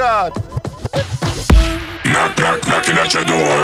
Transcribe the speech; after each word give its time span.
card. 0.00 0.32
Knock, 2.06 2.32
knock, 2.38 2.58
knocking 2.68 2.96
at 2.96 3.12
your 3.12 3.24
door. 3.24 3.56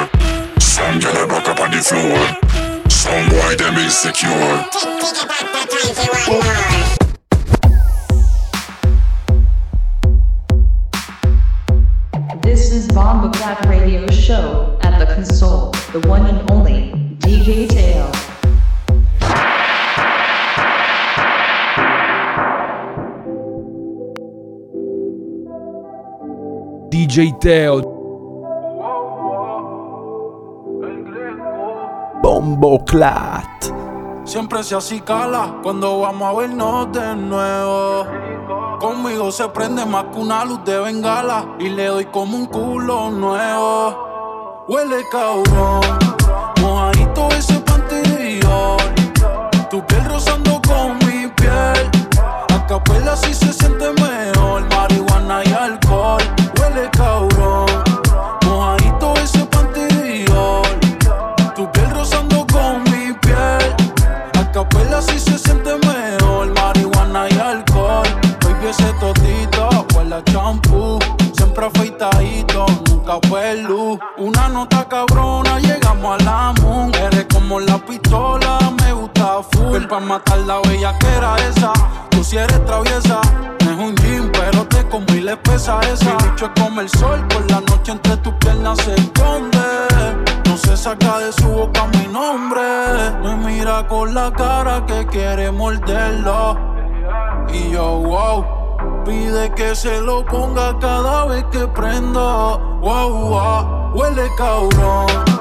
Some 0.61 1.01
girl 1.01 1.27
back 1.27 1.49
up 1.49 1.61
on 1.61 1.71
the 1.71 1.81
floor. 1.89 2.21
Some 2.91 3.25
boy 3.31 3.57
them 3.57 3.77
insecure. 3.81 4.53
This 12.43 12.71
is 12.71 12.89
Bomba 12.89 13.31
Clap 13.39 13.65
Radio 13.71 14.07
Show 14.11 14.79
at 14.83 14.99
the 14.99 15.07
console, 15.15 15.71
the 15.95 16.07
one 16.07 16.27
and 16.27 16.51
only 16.51 16.93
DJ 17.21 17.67
Tail. 17.67 17.96
DJ 27.17 27.33
Teo. 27.41 27.81
Bombo 32.23 32.85
Clat. 32.85 33.65
Siempre 34.27 34.63
se 34.63 34.75
acicala 34.75 35.61
cuando 35.63 36.01
vamos 36.01 36.29
a 36.29 36.39
vernos 36.39 36.93
de 36.93 37.17
nuevo. 37.17 38.07
Conmigo 38.79 39.33
se 39.33 39.49
prende 39.49 39.87
más 39.87 40.05
que 40.13 40.19
una 40.19 40.45
luz 40.45 40.63
de 40.67 40.79
bengala 40.79 41.57
y 41.59 41.71
le 41.71 41.87
doy 41.87 42.05
como 42.05 42.37
un 42.37 42.45
culo 42.45 43.11
nuevo. 43.11 44.65
Huele 44.69 45.03
cabrón, 45.11 45.81
mojadito 46.61 47.29
ese 47.31 47.59
pantillo. 47.61 48.77
Tu 49.71 49.83
piel 49.87 50.05
rozando 50.05 50.61
con 50.69 50.99
mi 50.99 51.29
piel. 51.29 51.91
A 52.55 52.67
capela 52.67 53.17
si 53.17 53.33
se 53.33 53.66
champú. 70.25 70.99
Siempre 71.33 71.67
afeitadito, 71.67 72.67
nunca 72.89 73.19
fue 73.29 73.57
luz. 73.63 73.99
Una 74.19 74.49
nota 74.49 74.87
cabrona, 74.89 75.59
llegamos 75.59 76.21
a 76.21 76.25
la 76.25 76.55
moon. 76.61 76.95
Eres 76.95 77.27
como 77.33 77.61
la 77.61 77.79
pistola, 77.79 78.59
me 78.83 78.93
gusta 78.93 79.43
full. 79.51 79.73
Ven 79.73 79.89
pa' 79.89 80.01
matar 80.01 80.39
la 80.41 80.61
bella 80.61 80.99
que 80.99 81.07
era 81.09 81.37
esa. 81.49 81.73
Tú 82.11 82.25
si 82.25 82.37
eres 82.37 82.65
traviesa, 82.65 83.21
no 83.65 83.71
es 83.71 83.79
un 83.79 83.95
gym, 83.97 84.31
pero 84.33 84.67
te 84.67 84.87
como 84.89 85.07
y 85.09 85.21
le 85.21 85.37
pesa 85.37 85.81
esa. 85.81 86.17
Mi 86.17 86.31
bicho 86.31 86.47
es 86.47 86.63
como 86.63 86.81
el 86.81 86.89
sol, 86.89 87.27
por 87.29 87.51
la 87.51 87.61
noche 87.61 87.93
entre 87.93 88.17
tus 88.19 88.33
piernas 88.35 88.79
se 88.79 88.95
esconde. 88.95 89.59
No 90.47 90.57
se 90.57 90.77
saca 90.77 91.19
de 91.19 91.33
su 91.33 91.49
boca 91.49 91.87
mi 91.89 92.07
nombre. 92.07 92.63
Me 93.23 93.37
mira 93.37 93.87
con 93.87 94.15
la 94.15 94.33
cara 94.33 94.85
que 94.87 95.07
quiere 95.07 95.51
morderlo. 95.51 96.59
Y 97.53 97.71
yo, 97.71 97.99
wow, 97.99 98.45
pide 99.07 99.51
que 99.55 99.75
se 99.75 100.01
lo 100.01 100.25
ponga 100.25 100.77
cada 100.81 101.27
vez 101.27 101.45
que 101.53 101.67
prendo. 101.69 102.59
Wow, 102.81 103.11
wow, 103.31 103.93
huele 103.95 104.29
cabrón. 104.37 105.36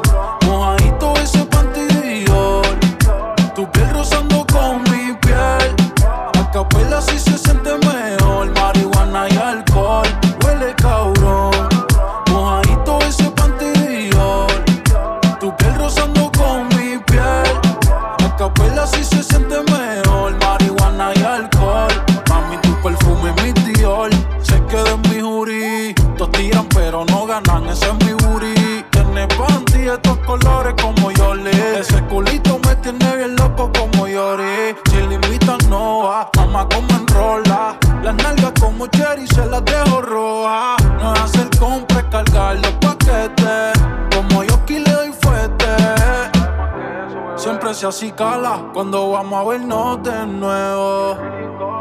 Cuando 48.18 49.12
vamos 49.12 49.46
a 49.46 49.50
vernos 49.50 50.02
de 50.04 50.26
nuevo. 50.26 51.18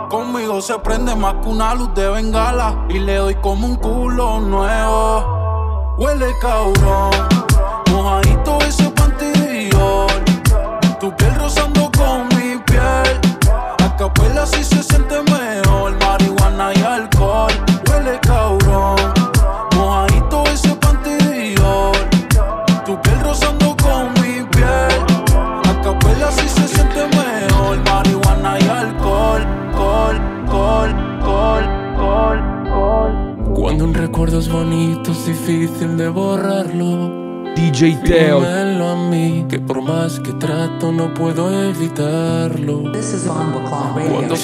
Conmigo 0.09 0.61
se 0.61 0.77
prende 0.81 1.15
más 1.15 1.35
que 1.35 1.49
una 1.49 1.77
luz 1.77 1.95
de 1.95 2.09
bengala 2.09 2.87
y 2.89 2.99
le 2.99 3.17
doy 3.17 3.37
como 3.37 3.69
un 3.69 3.77
culo 3.77 4.41
nuevo. 4.41 5.95
Huele 5.97 6.37
cabrón, 6.41 7.13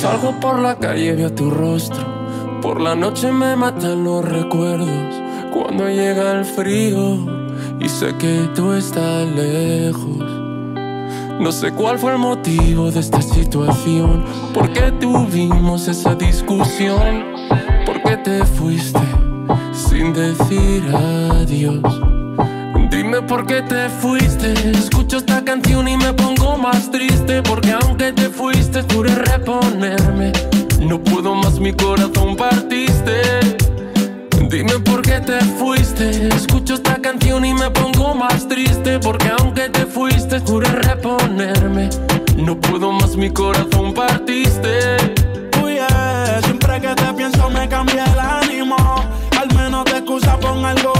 salgo 0.00 0.32
por 0.40 0.58
la 0.60 0.76
calle 0.76 1.14
veo 1.14 1.30
tu 1.30 1.50
rostro. 1.50 2.02
Por 2.62 2.80
la 2.80 2.94
noche 2.94 3.30
me 3.30 3.54
matan 3.54 4.02
los 4.02 4.24
recuerdos. 4.24 5.14
Cuando 5.52 5.90
llega 5.90 6.38
el 6.38 6.46
frío 6.46 7.18
y 7.78 7.86
sé 7.86 8.16
que 8.16 8.48
tú 8.54 8.72
estás 8.72 9.28
lejos. 9.28 10.24
No 11.38 11.52
sé 11.52 11.72
cuál 11.72 11.98
fue 11.98 12.12
el 12.12 12.18
motivo 12.18 12.90
de 12.90 13.00
esta 13.00 13.20
situación. 13.20 14.24
¿Por 14.54 14.72
qué 14.72 14.90
tuvimos 14.92 15.86
esa 15.86 16.14
discusión? 16.14 17.34
¿Por 17.84 18.02
qué 18.02 18.16
te 18.16 18.46
fuiste 18.46 19.00
sin 19.74 20.14
decir 20.14 20.82
adiós? 20.94 22.19
Dime 22.90 23.22
por 23.22 23.46
qué 23.46 23.62
te 23.62 23.88
fuiste. 23.88 24.52
Escucho 24.70 25.18
esta 25.18 25.42
canción 25.44 25.86
y 25.88 25.96
me 25.96 26.12
pongo 26.12 26.58
más 26.58 26.90
triste. 26.90 27.42
Porque 27.42 27.72
aunque 27.72 28.12
te 28.12 28.28
fuiste, 28.28 28.82
juré 28.92 29.14
reponerme. 29.14 30.32
No 30.80 31.02
puedo 31.02 31.34
más, 31.34 31.58
mi 31.60 31.72
corazón 31.72 32.36
partiste. 32.36 33.20
Dime 34.48 34.78
por 34.80 35.02
qué 35.02 35.20
te 35.20 35.40
fuiste. 35.40 36.28
Escucho 36.28 36.74
esta 36.74 36.96
canción 37.00 37.44
y 37.44 37.54
me 37.54 37.70
pongo 37.70 38.14
más 38.14 38.48
triste. 38.48 38.98
Porque 38.98 39.30
aunque 39.38 39.68
te 39.68 39.86
fuiste, 39.86 40.40
juré 40.40 40.68
reponerme. 40.68 41.88
No 42.36 42.60
puedo 42.60 42.92
más, 42.92 43.16
mi 43.16 43.30
corazón 43.30 43.94
partiste. 43.94 44.96
Yeah, 45.62 46.40
siempre 46.44 46.80
que 46.80 46.94
te 46.94 47.14
pienso 47.14 47.48
me 47.50 47.68
cambia 47.68 48.04
el 48.04 48.18
ánimo. 48.18 48.76
Al 49.38 49.54
menos 49.54 49.84
te 49.84 49.98
excusa 49.98 50.38
pon 50.38 50.64
algo. 50.64 50.92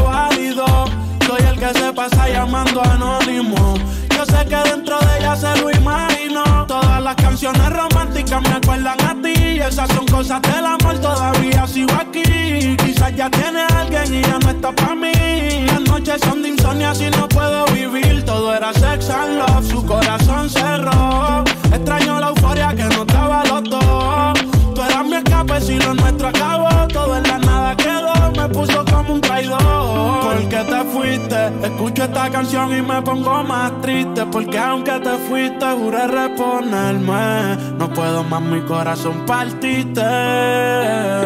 Se 1.72 1.92
pasa 1.92 2.28
llamando 2.28 2.82
anónimo. 2.82 3.74
Yo 4.16 4.24
sé 4.26 4.44
que 4.46 4.56
dentro 4.68 4.98
de 4.98 5.18
ella 5.18 5.36
se 5.36 5.56
lo 5.60 5.70
imagino. 5.70 6.66
Todas 6.66 7.00
las 7.00 7.14
canciones 7.14 7.70
románticas 7.70 8.42
me 8.42 8.54
acuerdan 8.56 9.00
a 9.00 9.14
ti. 9.22 9.60
Esas 9.60 9.88
son 9.90 10.04
cosas 10.06 10.42
del 10.42 10.66
amor, 10.66 10.98
todavía 10.98 11.66
sigo 11.68 11.92
aquí. 11.94 12.76
Quizás 12.76 13.14
ya 13.14 13.30
tiene 13.30 13.62
alguien 13.76 14.14
y 14.14 14.20
ya 14.20 14.38
no 14.40 14.50
está 14.50 14.72
para 14.72 14.96
mí. 14.96 15.12
Las 15.66 15.80
noches 15.82 16.20
son 16.22 16.42
de 16.42 16.48
insomnio 16.48 16.92
si 16.92 17.08
no 17.08 17.28
puedo 17.28 17.64
vivir. 17.66 18.24
Todo 18.24 18.52
era 18.52 18.72
sex 18.72 19.08
and 19.08 19.38
love, 19.38 19.70
su 19.70 19.86
corazón 19.86 20.50
cerró. 20.50 21.44
Extraño 21.72 22.18
la 22.18 22.28
euforia 22.30 22.74
que 22.74 22.84
no 22.84 23.02
estaba 23.02 23.44
los 23.44 23.62
dos. 23.70 24.59
Escape 25.40 25.60
si 25.62 25.78
lo 25.78 25.94
nuestro 25.94 26.28
acabó. 26.28 26.68
Todo 26.88 27.16
en 27.16 27.22
la 27.22 27.38
nada 27.38 27.76
quedó, 27.76 28.12
me 28.36 28.48
puso 28.48 28.84
como 28.84 29.14
un 29.14 29.20
traidor. 29.20 29.58
Porque 30.22 30.56
te 30.56 30.84
fuiste 30.92 31.46
Escucho 31.62 32.04
esta 32.04 32.30
canción 32.30 32.76
y 32.76 32.82
me 32.82 33.00
pongo 33.02 33.42
más 33.44 33.72
triste. 33.80 34.26
Porque 34.26 34.58
aunque 34.58 34.92
te 35.00 35.16
fuiste, 35.28 35.66
juré 35.78 36.06
reponerme. 36.06 37.56
No 37.78 37.90
puedo 37.90 38.22
más, 38.24 38.42
mi 38.42 38.60
corazón 38.62 39.24
partiste. 39.26 40.02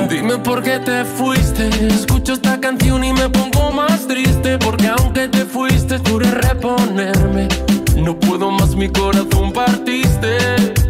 Dime 0.08 0.38
por 0.38 0.62
qué 0.62 0.78
te 0.78 1.05
fuiste. 1.05 1.69
Escucho 1.88 2.34
esta 2.34 2.61
canción 2.61 3.02
y 3.02 3.12
me 3.12 3.28
pongo 3.28 3.72
más 3.72 4.06
triste. 4.06 4.58
Porque 4.58 4.88
aunque 4.88 5.28
te 5.28 5.44
fuiste, 5.44 5.99
juré 6.08 6.31
reponerme. 6.31 7.49
No 7.96 8.19
puedo 8.19 8.50
más, 8.50 8.76
mi 8.76 8.88
corazón 8.88 9.52
partiste. 9.52 10.84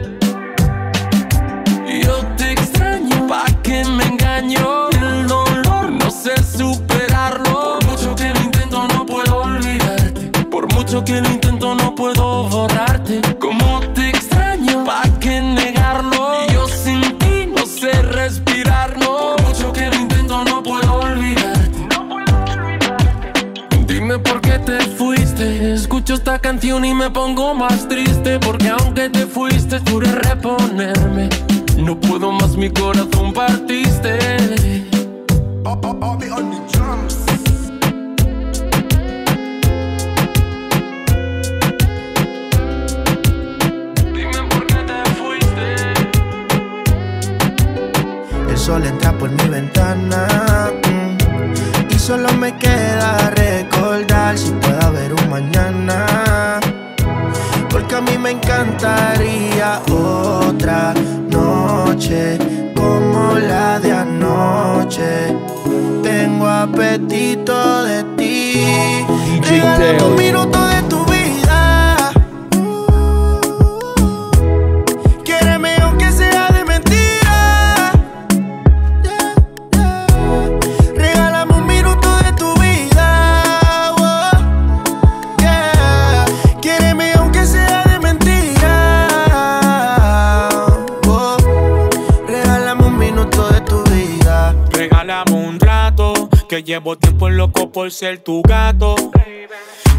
El 4.36 5.28
dolor 5.28 5.92
no 5.92 6.10
sé 6.10 6.32
superarlo. 6.42 7.78
Por 7.78 7.86
mucho 7.86 8.16
que 8.16 8.34
lo 8.34 8.40
intento, 8.40 8.88
no 8.88 9.06
puedo 9.06 9.42
olvidarte. 9.42 10.22
Por 10.50 10.74
mucho 10.74 11.04
que 11.04 11.20
lo 11.20 11.28
intento, 11.30 11.76
no 11.76 11.94
puedo 11.94 12.48
borrarte. 12.48 13.20
Como 13.38 13.78
te 13.94 14.08
extraño, 14.08 14.84
pa' 14.84 15.04
que 15.20 15.40
negarlo. 15.40 16.48
Yo 16.52 16.66
sin 16.66 17.16
ti 17.18 17.46
no 17.46 17.64
sé 17.64 17.92
respirar, 17.92 18.98
no. 18.98 19.36
Por 19.36 19.42
mucho 19.42 19.72
que 19.72 19.86
lo 19.86 19.94
intento, 19.94 20.42
no 20.42 20.64
puedo 20.64 20.94
olvidarte. 20.94 21.78
Dime 23.86 24.18
por 24.18 24.40
qué 24.40 24.58
te 24.58 24.80
fuiste. 24.80 25.74
Escucho 25.74 26.14
esta 26.14 26.40
canción 26.40 26.84
y 26.84 26.92
me 26.92 27.08
pongo 27.08 27.54
más 27.54 27.86
triste. 27.86 28.40
Porque 28.40 28.68
aunque 28.70 29.10
te 29.10 29.28
fuiste, 29.28 29.78
juré 29.88 30.10
reponerme. 30.10 31.28
No 31.76 31.98
puedo 31.98 32.30
más, 32.32 32.56
mi 32.56 32.70
corazón 32.70 33.32
partiste. 33.32 34.18
El 48.48 48.58
sol 48.58 48.86
entra 48.86 49.12
por 49.18 49.30
mi 49.30 49.48
ventana 49.48 50.72
mm, 50.88 51.90
y 51.90 51.98
solo 51.98 52.32
me 52.34 52.56
queda 52.56 53.30
recordar 53.30 54.38
si 54.38 54.52
puede 54.52 54.84
haber 54.84 55.12
un 55.12 55.28
mañana. 55.28 56.60
Porque 57.68 57.96
a 57.96 58.00
mí 58.00 58.16
me 58.16 58.30
encantaría 58.30 59.82
otra 59.90 60.94
noche 61.94 62.38
como 62.74 63.38
la 63.38 63.78
de 63.78 63.92
anoche. 63.92 65.34
Tengo 66.02 66.46
apetito 66.46 67.84
de 67.84 68.02
ti. 68.16 68.64
DJ 69.40 69.60
Teo. 69.76 70.73
Que 96.54 96.62
llevo 96.62 96.96
tiempo 96.96 97.28
loco 97.30 97.72
por 97.72 97.90
ser 97.90 98.18
tu 98.18 98.40
gato. 98.42 98.94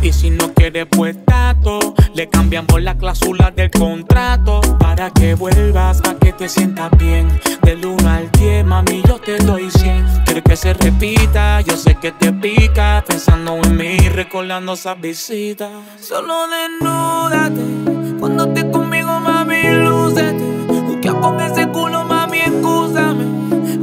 Y 0.01 0.13
si 0.13 0.29
no 0.29 0.53
quieres, 0.53 0.85
pues 0.89 1.17
tato. 1.25 1.93
Le 2.13 2.29
cambiamos 2.29 2.81
la 2.81 2.97
cláusula 2.97 3.51
del 3.51 3.69
contrato 3.71 4.61
para 4.79 5.09
que 5.09 5.35
vuelvas 5.35 6.01
a 6.07 6.15
que 6.15 6.31
te 6.31 6.47
sientas 6.47 6.91
bien. 6.97 7.27
Del 7.63 7.85
1 7.85 8.09
al 8.09 8.31
10, 8.31 8.65
mami, 8.65 9.01
yo 9.05 9.19
te 9.19 9.37
doy 9.39 9.69
100. 9.69 10.05
Quiero 10.25 10.43
que 10.43 10.55
se 10.55 10.73
repita, 10.75 11.59
yo 11.59 11.75
sé 11.75 11.95
que 11.95 12.13
te 12.13 12.31
pica. 12.31 13.03
Pensando 13.05 13.57
en 13.61 13.75
mí, 13.75 13.97
recordando 14.07 14.73
esas 14.73 15.01
visitas. 15.01 15.71
Solo 15.99 16.35
desnúdate 16.47 18.15
cuando 18.17 18.45
estés 18.45 18.65
conmigo, 18.71 19.19
mami, 19.19 19.61
lúcete. 19.71 20.43
Busca 20.87 21.19
con 21.19 21.41
ese 21.41 21.67
culo, 21.67 22.05
mami, 22.05 22.39
excúsame. 22.39 23.25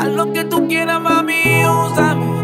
Haz 0.00 0.08
lo 0.08 0.32
que 0.32 0.44
tú 0.44 0.66
quieras, 0.68 1.02
mami, 1.02 1.66
úsame. 1.66 2.41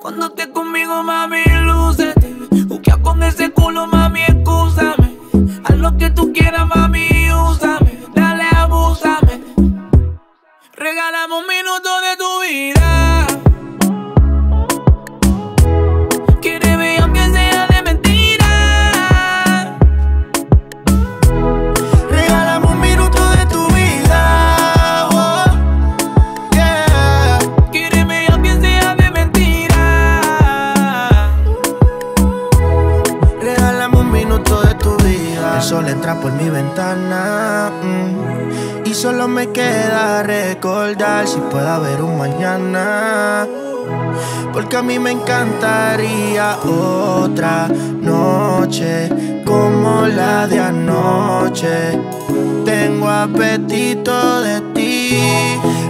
Cuando 0.00 0.26
estés 0.26 0.46
conmigo, 0.48 1.02
mami, 1.02 1.42
lúcete. 1.64 2.34
Busca 2.66 2.96
con 3.02 3.22
ese 3.22 3.50
culo, 3.50 3.86
mami, 3.86 4.22
excúsame. 4.22 5.18
Haz 5.64 5.76
lo 5.76 5.96
que 5.96 6.10
tú 6.10 6.32
quieras, 6.32 6.66
mami, 6.68 7.08
úsame. 7.32 7.98
Dale, 8.14 8.44
abúsame. 8.56 9.42
Regálame 10.72 11.34
un 11.34 11.46
minuto 11.46 12.00
de 12.00 12.16
tu 12.16 12.40
vida. 12.42 12.47
Puede 41.50 41.68
haber 41.68 42.02
un 42.02 42.18
mañana. 42.18 43.46
Porque 44.52 44.76
a 44.76 44.82
mí 44.82 44.98
me 44.98 45.10
encantaría 45.12 46.58
otra 46.64 47.68
noche 47.68 49.08
como 49.44 50.06
la 50.06 50.46
de 50.46 50.60
anoche. 50.60 51.98
Tengo 52.64 53.08
apetito 53.08 54.40
de 54.42 54.60
ti. 54.74 55.20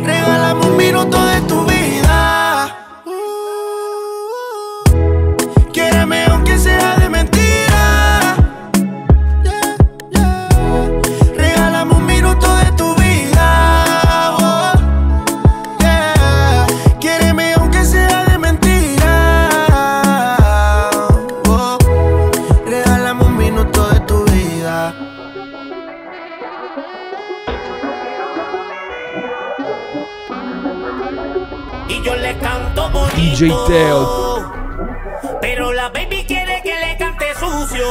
Regálame 0.05 0.67
un 0.67 0.77
minuto 0.77 1.19
de 1.27 1.41
tu 1.43 1.65
vida. 1.65 1.78
DJ 33.39 33.55
Teo. 33.69 34.53
Pero 35.41 35.73
la 35.73 35.91
baby 35.91 36.25
quiere 36.27 36.61
que 36.61 36.75
le 36.75 36.97
cante 36.97 37.27
sucio. 37.37 37.87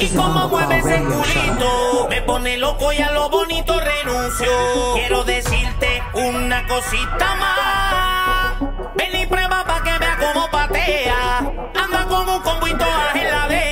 Y 0.00 0.08
como 0.08 0.48
mueve 0.48 0.78
ese 0.78 0.98
culito, 0.98 2.08
me 2.10 2.22
pone 2.22 2.56
loco 2.56 2.92
y 2.92 3.00
a 3.00 3.12
lo 3.12 3.30
bonito 3.30 3.78
renuncio. 3.78 4.48
Quiero 4.94 5.22
decirte 5.22 6.02
una 6.14 6.66
cosita 6.66 7.36
más. 7.36 8.94
Ven 8.96 9.20
y 9.22 9.26
prueba 9.26 9.64
pa' 9.64 9.80
que 9.84 9.96
vea 9.96 10.18
cómo 10.18 10.50
patea. 10.50 11.38
Anda 11.80 12.06
con 12.08 12.28
un 12.28 12.40
combo 12.40 12.66
y 12.66 12.72
en 12.72 13.30
la 13.30 13.46
de 13.46 13.71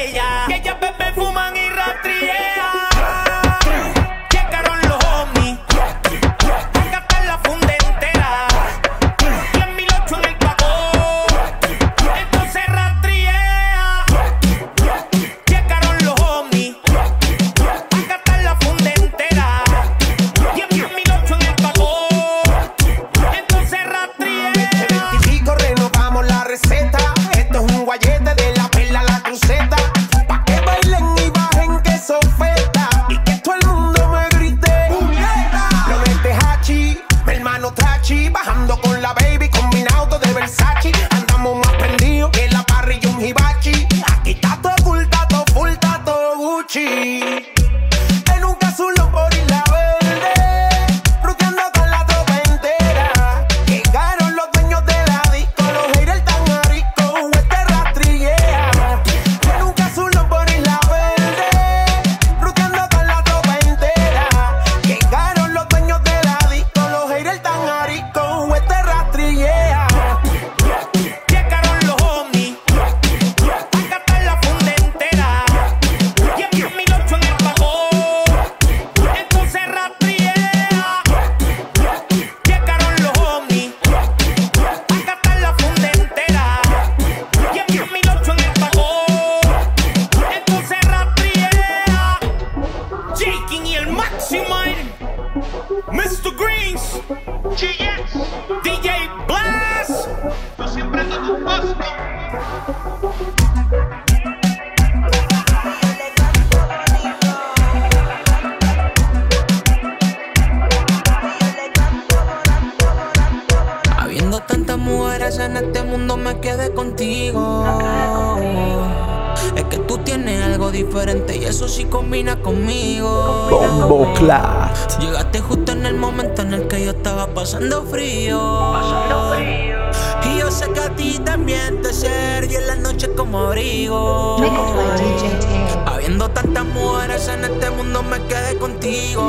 Habiendo 136.10 136.28
tantas 136.32 136.64
mujeres 136.64 137.28
en 137.28 137.44
este 137.44 137.70
mundo 137.70 138.02
me 138.02 138.20
quedé 138.26 138.58
contigo. 138.58 139.22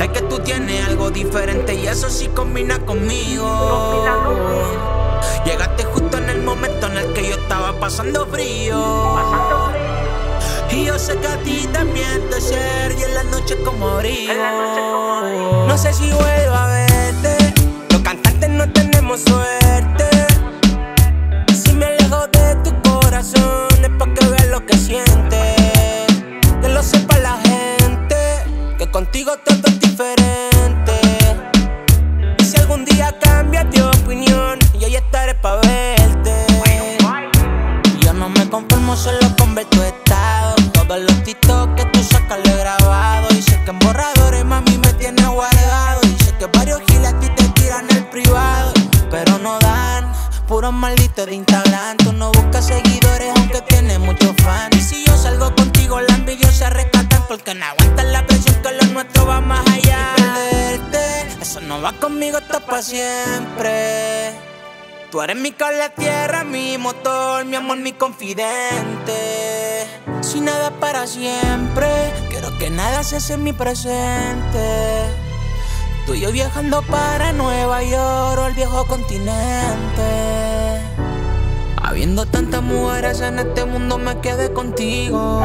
Es 0.00 0.08
que 0.08 0.22
tú 0.22 0.38
tienes 0.38 0.88
algo 0.88 1.10
diferente 1.10 1.74
y 1.74 1.86
eso 1.86 2.08
sí 2.08 2.28
combina 2.28 2.78
conmigo. 2.78 4.02
Llegaste 5.44 5.84
justo 5.84 6.16
en 6.16 6.30
el 6.30 6.42
momento 6.42 6.86
en 6.86 6.96
el 6.96 7.12
que 7.12 7.28
yo 7.28 7.34
estaba 7.34 7.78
pasando 7.78 8.26
frío. 8.28 9.14
Y 10.70 10.86
yo 10.86 10.98
sé 10.98 11.18
que 11.18 11.28
a 11.28 11.36
ti 11.36 11.68
también 11.70 12.30
te 12.30 12.40
sirve 12.40 13.04
en 13.04 13.14
la 13.14 13.24
noche 13.24 13.62
como 13.62 13.88
abrigo. 13.90 14.32
No 15.68 15.76
sé 15.76 15.92
si 15.92 16.10
vuelvo 16.12 16.54
a 16.54 16.66
verte. 16.68 17.36
Los 17.90 18.00
cantantes 18.00 18.48
no 18.48 18.72
tenemos 18.72 19.20
suerte. 19.20 19.61
Que 24.66 24.76
sientes. 24.76 26.06
Que 26.60 26.68
lo 26.68 26.82
sepa 26.82 27.18
la 27.18 27.38
gente, 27.38 28.16
que 28.78 28.90
contigo 28.90 29.36
todo 29.44 29.61
Tú 65.12 65.20
eres 65.20 65.36
mi 65.36 65.52
cable 65.52 65.82
a 65.82 65.90
tierra, 65.90 66.42
mi 66.42 66.78
motor, 66.78 67.44
mi 67.44 67.54
amor, 67.56 67.76
mi 67.76 67.92
confidente. 67.92 69.86
Si 70.22 70.40
nada 70.40 70.70
para 70.80 71.06
siempre, 71.06 71.86
quiero 72.30 72.56
que 72.56 72.70
nada 72.70 73.02
se 73.02 73.16
hace 73.16 73.34
en 73.34 73.42
mi 73.42 73.52
presente. 73.52 75.04
Tú 76.06 76.14
y 76.14 76.20
yo 76.20 76.32
viajando 76.32 76.80
para 76.80 77.34
Nueva 77.34 77.82
York 77.82 78.40
o 78.40 78.46
el 78.46 78.54
viejo 78.54 78.86
continente. 78.86 80.80
Habiendo 81.82 82.24
tantas 82.24 82.62
mujeres 82.62 83.20
en 83.20 83.38
este 83.38 83.66
mundo 83.66 83.98
me 83.98 84.18
quedé 84.20 84.50
contigo. 84.54 85.42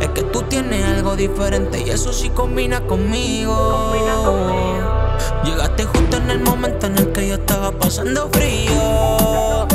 Es 0.00 0.08
que 0.10 0.22
tú 0.22 0.42
tienes 0.42 0.84
algo 0.84 1.16
diferente 1.16 1.82
y 1.84 1.90
eso 1.90 2.12
sí 2.12 2.30
combina 2.30 2.86
conmigo. 2.86 3.92
Llegaste 5.44 5.84
justo 5.84 6.18
en 6.18 6.30
el 6.30 6.38
momento 6.38 6.86
en 6.86 6.96
el 6.98 7.01
pasando 7.70 8.28
frío. 8.32 9.68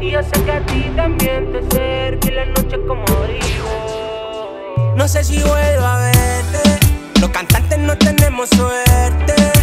Y 0.00 0.10
yo 0.10 0.22
sé 0.22 0.42
que 0.44 0.50
a 0.50 0.66
ti 0.66 0.90
también 0.96 1.52
te 1.52 1.60
sirve 1.70 2.32
la 2.34 2.46
noche 2.46 2.76
como 2.88 3.02
abrigo. 3.02 4.94
No 4.96 5.06
sé 5.06 5.22
si 5.22 5.40
vuelvo 5.40 5.84
a 5.86 5.98
verte. 5.98 6.80
Los 7.20 7.30
cantantes 7.30 7.78
no 7.78 7.96
tenemos 7.96 8.48
suerte. 8.50 9.59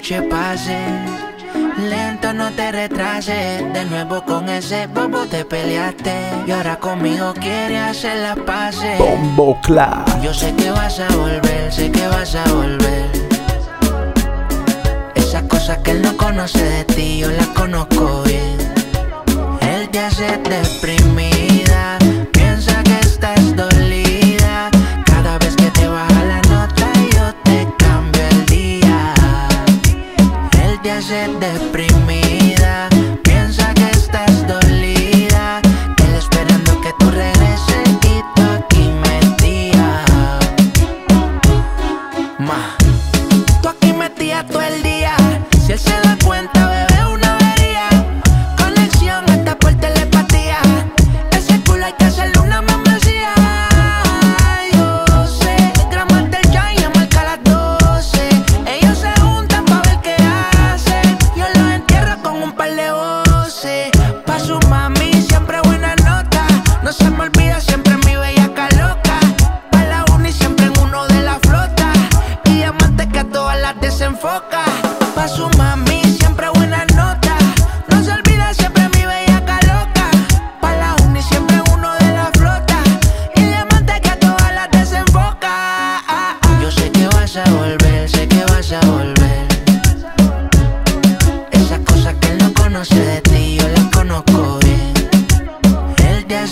Noche 0.00 0.22
pase, 0.22 0.78
lento 1.76 2.32
no 2.32 2.50
te 2.52 2.72
retrases. 2.72 3.70
De 3.74 3.84
nuevo 3.84 4.24
con 4.24 4.48
ese 4.48 4.86
bobo 4.86 5.26
te 5.26 5.44
peleaste. 5.44 6.14
Y 6.46 6.52
ahora 6.52 6.78
conmigo 6.78 7.34
quieres 7.34 7.82
hacer 7.82 8.16
las 8.16 8.38
paces. 8.38 8.98
Bombo. 8.98 9.60
Yo 10.22 10.32
sé 10.32 10.54
que 10.54 10.70
vas 10.70 11.00
a 11.00 11.08
volver, 11.14 11.70
sé 11.70 11.92
que 11.92 12.06
vas 12.06 12.34
a 12.34 12.44
volver. 12.50 13.10
Esas 15.16 15.42
cosas 15.42 15.76
que 15.84 15.90
él 15.90 16.00
no 16.00 16.16
conoce 16.16 16.64
de 16.64 16.84
ti, 16.84 17.18
yo 17.18 17.30
las 17.30 17.48
conozco 17.48 18.22
bien. 18.22 18.56
Él 19.60 19.86
te 19.90 19.98
hace 19.98 20.38
deprimida, 20.38 21.98
Él 31.12 31.40
te 31.40 31.46
hace 31.46 31.99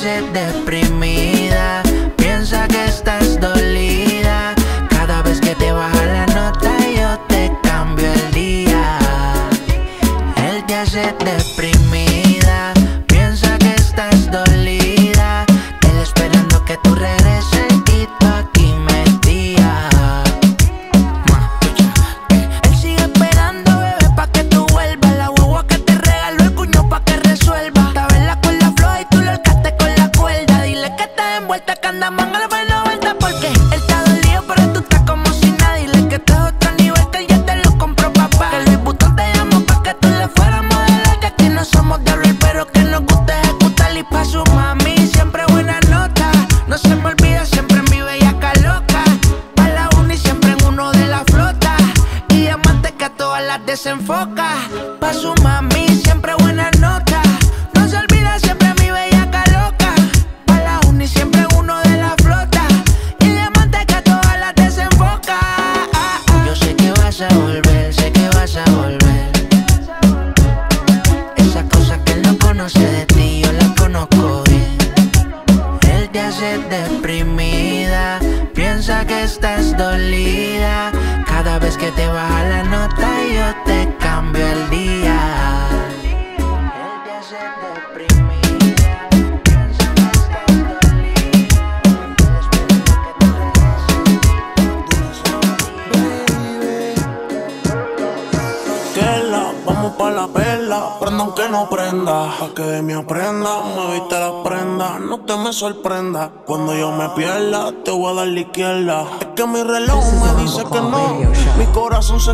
se 0.08 0.22
deprime. 0.32 0.87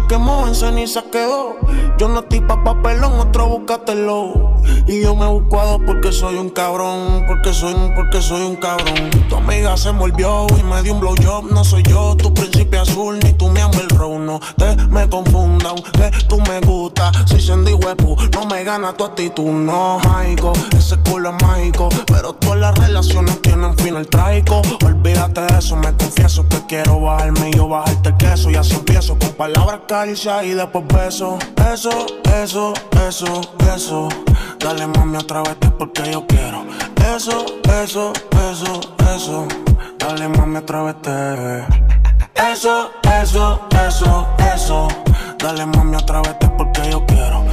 Quemó, 0.08 0.46
en 0.46 0.54
ceniza 0.54 1.02
quedó. 1.10 1.56
Estoy 2.34 2.40
pa' 2.48 2.62
papelón, 2.64 3.20
otro 3.20 3.46
búscatelo. 3.46 4.54
Y 4.86 5.02
yo 5.02 5.14
me 5.14 5.26
busco 5.26 5.60
a 5.60 5.64
dos 5.64 5.80
porque 5.86 6.12
soy 6.12 6.36
un 6.36 6.50
cabrón. 6.50 7.24
Porque 7.26 7.52
soy 7.52 7.74
un, 7.74 7.94
porque 7.94 8.20
soy 8.20 8.42
un 8.42 8.56
cabrón. 8.56 9.10
Tu 9.28 9.36
amiga 9.36 9.76
se 9.76 9.90
envolvió 9.90 10.46
y 10.58 10.62
me 10.62 10.82
dio 10.82 10.94
un 10.94 11.00
blowjob. 11.00 11.50
No 11.52 11.64
soy 11.64 11.82
yo, 11.84 12.16
tu 12.16 12.32
príncipe 12.34 12.78
azul, 12.78 13.18
ni 13.22 13.32
tú 13.32 13.48
me 13.50 13.60
amas 13.60 13.78
el 13.78 13.88
row. 13.90 14.18
No 14.18 14.40
te 14.56 14.76
me 14.88 15.08
confundan, 15.08 15.76
que 15.92 16.10
tú 16.28 16.40
me 16.40 16.60
gustas. 16.60 17.12
Si 17.26 17.40
siendo 17.40 17.74
huepu, 17.76 18.16
no 18.32 18.46
me 18.46 18.64
gana 18.64 18.92
tu 18.92 19.04
actitud. 19.04 19.44
No, 19.44 19.98
mágico, 20.04 20.52
ese 20.76 20.96
culo 20.98 21.34
es 21.36 21.42
mágico. 21.42 21.88
Pero 22.06 22.34
todas 22.34 22.58
las 22.58 22.78
relaciones 22.78 23.40
tienen 23.42 23.76
final 23.78 24.06
trágico. 24.06 24.62
Olvídate 24.84 25.40
de 25.42 25.58
eso, 25.58 25.76
me 25.76 25.92
confieso 25.94 26.46
que 26.48 26.58
quiero 26.66 27.00
bajarme 27.00 27.50
y 27.50 27.56
yo 27.56 27.68
bajarte 27.68 28.10
el 28.10 28.16
queso. 28.16 28.50
Y 28.50 28.56
así 28.56 28.74
empiezo 28.74 29.18
con 29.18 29.30
palabras 29.30 29.80
caricia 29.88 30.44
y 30.44 30.50
después 30.50 30.84
beso. 30.88 31.38
Eso, 31.72 31.90
eso, 32.32 32.74
eso, 33.06 33.40
eso. 33.74 34.08
Dale 34.58 34.86
mami 34.86 35.18
otra 35.18 35.42
vez 35.42 35.56
porque 35.78 36.12
yo 36.12 36.26
quiero. 36.26 36.64
Eso, 37.14 37.44
eso, 37.82 38.12
eso, 38.50 38.80
eso. 39.14 39.46
Dale 39.98 40.28
mami 40.28 40.58
otra 40.58 40.82
vez 40.82 40.96
Eso, 42.34 42.90
eso, 43.20 43.60
eso, 43.86 44.28
eso. 44.54 44.88
Dale 45.38 45.66
mami 45.66 45.96
otra 45.96 46.22
vez 46.22 46.36
porque 46.56 46.90
yo 46.90 47.04
quiero. 47.06 47.44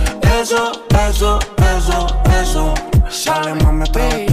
Eso, 0.42 0.72
eso, 1.08 1.40
eso, 1.78 2.08
eso. 2.42 2.74
Dale 3.26 3.54
mami 3.64 3.84
otra 3.84 4.04
vez 4.06 4.32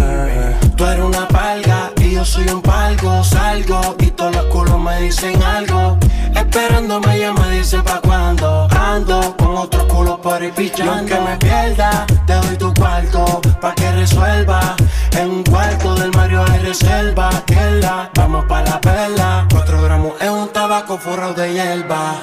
Tú 0.76 0.84
eres 0.84 1.04
una 1.04 1.26
palga 1.26 1.90
y 2.00 2.12
yo 2.12 2.24
soy 2.24 2.48
un 2.48 2.62
palgo. 2.62 3.24
Salgo 3.24 3.96
y 3.98 4.06
todos 4.12 4.34
los 4.36 4.44
culos 4.46 4.78
me 4.78 5.00
dicen 5.02 5.42
algo. 5.42 5.98
Esperándome 6.38 7.18
ya 7.18 7.32
me 7.32 7.50
dicen 7.50 7.82
pa' 7.82 8.00
cuando 8.00 8.68
ando 8.70 9.36
con 9.36 9.56
otros 9.56 9.84
culos 9.84 10.20
por 10.20 10.40
ahí 10.40 10.52
pichando. 10.52 10.92
Aunque 10.92 11.20
me 11.20 11.36
pierda, 11.36 12.06
te 12.26 12.34
doy 12.34 12.56
tu 12.56 12.72
cuarto 12.74 13.40
pa' 13.60 13.74
que 13.74 13.90
resuelva. 13.92 14.76
En 15.12 15.30
un 15.30 15.44
cuarto 15.44 15.96
del 15.96 16.12
Mario 16.12 16.44
hay 16.48 16.60
reserva. 16.60 17.30
La 17.80 18.10
vamos 18.14 18.44
pa' 18.46 18.62
la 18.62 18.80
perla. 18.80 19.46
Cuatro 19.50 19.82
gramos 19.82 20.12
es 20.20 20.30
un 20.30 20.48
tabaco 20.48 20.96
forrado 20.96 21.34
de 21.34 21.52
hierba. 21.52 22.14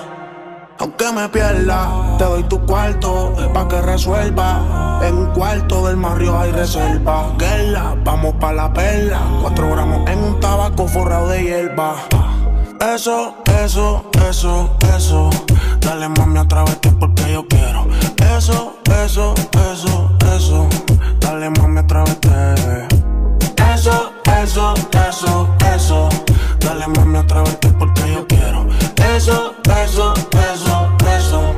Aunque 0.79 1.11
me 1.11 1.29
pierda, 1.29 2.17
te 2.17 2.23
doy 2.23 2.43
tu 2.43 2.65
cuarto 2.65 3.33
pa' 3.53 3.67
que 3.67 3.81
resuelva. 3.81 4.99
En 5.03 5.15
un 5.17 5.27
cuarto 5.33 5.87
del 5.87 5.97
barrio 5.97 6.39
hay 6.39 6.51
reserva. 6.51 7.33
Que 7.37 7.63
la 7.71 7.95
vamos 8.03 8.33
pa' 8.39 8.53
la 8.53 8.71
perla. 8.73 9.19
Cuatro 9.41 9.69
gramos 9.71 10.09
en 10.09 10.19
un 10.19 10.39
tabaco 10.39 10.87
forrado 10.87 11.27
de 11.29 11.43
hierba. 11.43 11.95
Eso, 12.81 13.35
eso, 13.63 14.05
eso, 14.27 14.77
eso. 14.95 15.29
Dale 15.79 16.09
mami 16.09 16.39
otra 16.39 16.63
vez 16.63 16.77
porque 16.99 17.31
yo 17.31 17.47
quiero. 17.47 17.87
Eso, 18.37 18.75
eso, 19.03 19.33
eso, 19.71 20.09
eso. 20.35 20.67
Dale 21.19 21.49
mami 21.51 21.79
otra 21.79 22.03
vez. 22.03 22.87
Eso, 23.73 24.11
eso, 24.41 24.73
eso, 25.07 25.49
eso. 25.73 26.09
Dale 26.59 26.87
mami 26.87 27.17
otra 27.17 27.41
vez 27.43 27.57
porque 27.79 28.13
yo 28.13 28.27
quiero. 28.27 28.67
Eso, 29.15 29.55
eso, 29.83 30.13
eso. 30.53 30.94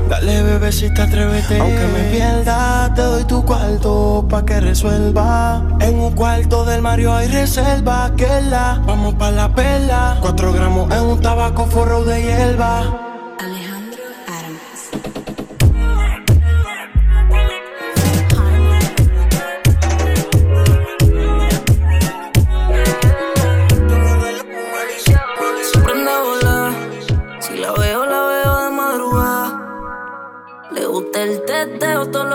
Dale 0.10 0.42
bebecita, 0.44 1.04
atrévete 1.04 1.60
Aunque 1.60 1.86
me 1.88 2.04
pierda, 2.12 2.92
te 2.96 3.02
doy 3.02 3.24
tu 3.26 3.44
cuarto 3.44 4.26
Pa' 4.30 4.46
que 4.46 4.60
resuelva. 4.60 5.78
En 5.80 6.00
un 6.00 6.14
cuarto 6.14 6.66
del 6.66 6.82
Mario 6.82 7.14
hay 7.14 7.28
reserva 7.28 8.12
Que 8.16 8.42
la, 8.50 8.82
vamos 8.86 9.16
pa' 9.16 9.32
la 9.32 9.54
perla. 9.54 10.18
Cuatro 10.22 10.54
gramos 10.54 10.92
en 10.94 11.04
un 11.04 11.22
tabaco 11.22 11.66
forro 11.66 12.04
de 12.04 12.22
hierba 12.22 13.17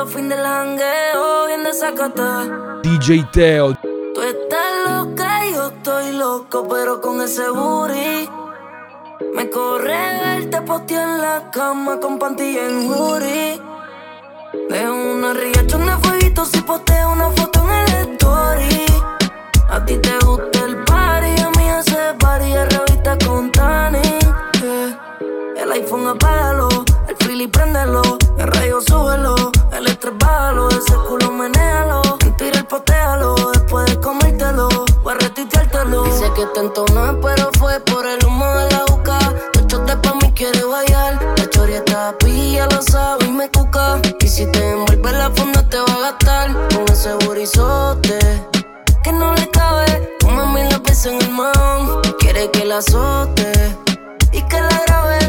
los 0.02 0.12
fines 0.12 0.36
del 0.36 0.44
jangueo. 0.44 1.46
Bien 1.46 1.62
desacata. 1.62 2.80
DJ 2.82 3.24
Teo. 3.32 3.74
Tú 4.14 4.20
estás 4.20 4.72
loca 4.88 5.46
y 5.46 5.54
yo 5.54 5.68
estoy 5.68 6.12
loco, 6.12 6.66
pero 6.68 7.00
con 7.00 7.20
ese 7.20 7.48
booty. 7.50 8.28
Me 9.34 9.48
corre 9.48 9.96
verte 10.24 10.60
postear 10.62 11.08
en 11.08 11.18
la 11.22 11.50
cama 11.52 12.00
con 12.00 12.18
pantilla 12.18 12.66
en 12.68 12.88
jury. 12.88 13.60
De 14.70 14.90
una 14.90 15.32
riachón 15.34 15.86
de 15.86 15.92
fueguito 16.02 16.44
si 16.46 16.60
posteo 16.62 17.12
una 17.12 17.30
foto 17.30 17.60
en 17.62 17.70
el 17.70 18.12
story. 18.14 18.86
A 19.70 19.84
ti 19.84 19.96
te 19.98 20.18
gusta 20.24 20.64
el 20.64 20.76
party, 20.84 21.40
a 21.42 21.50
mí 21.56 21.68
ese 21.80 22.14
party 22.18 22.52
es 22.52 22.76
revista 22.76 23.16
con 23.24 23.52
Tani. 23.52 23.98
eh. 24.64 24.96
El 25.56 25.72
iPhone 25.72 26.08
apágalo, 26.08 26.68
el 27.12 27.26
Philly 27.26 27.46
préndelo, 27.46 28.02
el 28.38 28.46
rayo 28.46 28.80
súbelo, 28.80 29.34
el 29.72 29.86
estrés 29.86 30.14
bájalo, 30.18 30.68
ese 30.70 30.94
culo 31.08 31.30
menéalo, 31.30 32.00
en 32.20 32.36
Twitter 32.36 32.66
postéalo, 32.66 33.34
después 33.52 33.86
de 33.86 34.00
comértelo, 34.00 34.68
voy 35.02 35.14
a 35.14 35.18
retuiteártelo. 35.18 36.04
Dice 36.04 36.32
que 36.34 36.46
te 36.46 36.60
entonó, 36.60 37.20
pero 37.20 37.50
fue 37.58 37.80
por 37.80 38.06
el 38.06 38.24
humo 38.24 38.46
de 38.54 38.70
la 38.70 38.84
boca. 38.88 39.18
Te 39.52 39.96
pa' 39.96 40.14
mí 40.14 40.32
quiere 40.34 40.62
bailar, 40.64 41.18
la 41.36 41.50
choria 41.50 41.78
está 41.78 42.16
pilla, 42.18 42.66
lo 42.66 42.80
sabe 42.82 43.26
y 43.26 43.30
me 43.30 43.50
cuca. 43.50 44.00
Y 44.20 44.28
si 44.28 44.46
te 44.52 44.70
envuelve 44.70 45.12
la 45.12 45.30
funda 45.30 45.66
te 45.68 45.78
va 45.78 45.92
a 45.94 46.12
gastar 46.12 46.52
con 46.74 46.88
ese 46.92 47.14
burizote 47.26 48.18
que 49.02 49.12
no 49.12 49.34
le 49.34 49.48
cabe. 49.50 50.16
Como 50.22 50.46
mil 50.46 50.68
la 50.68 50.80
en 51.04 51.22
el 51.22 51.30
man, 51.30 52.00
quiere 52.20 52.50
que 52.50 52.64
la 52.64 52.78
azote 52.78 53.52
y 54.32 54.40
que 54.42 54.60
la 54.60 54.82
grabe. 54.86 55.21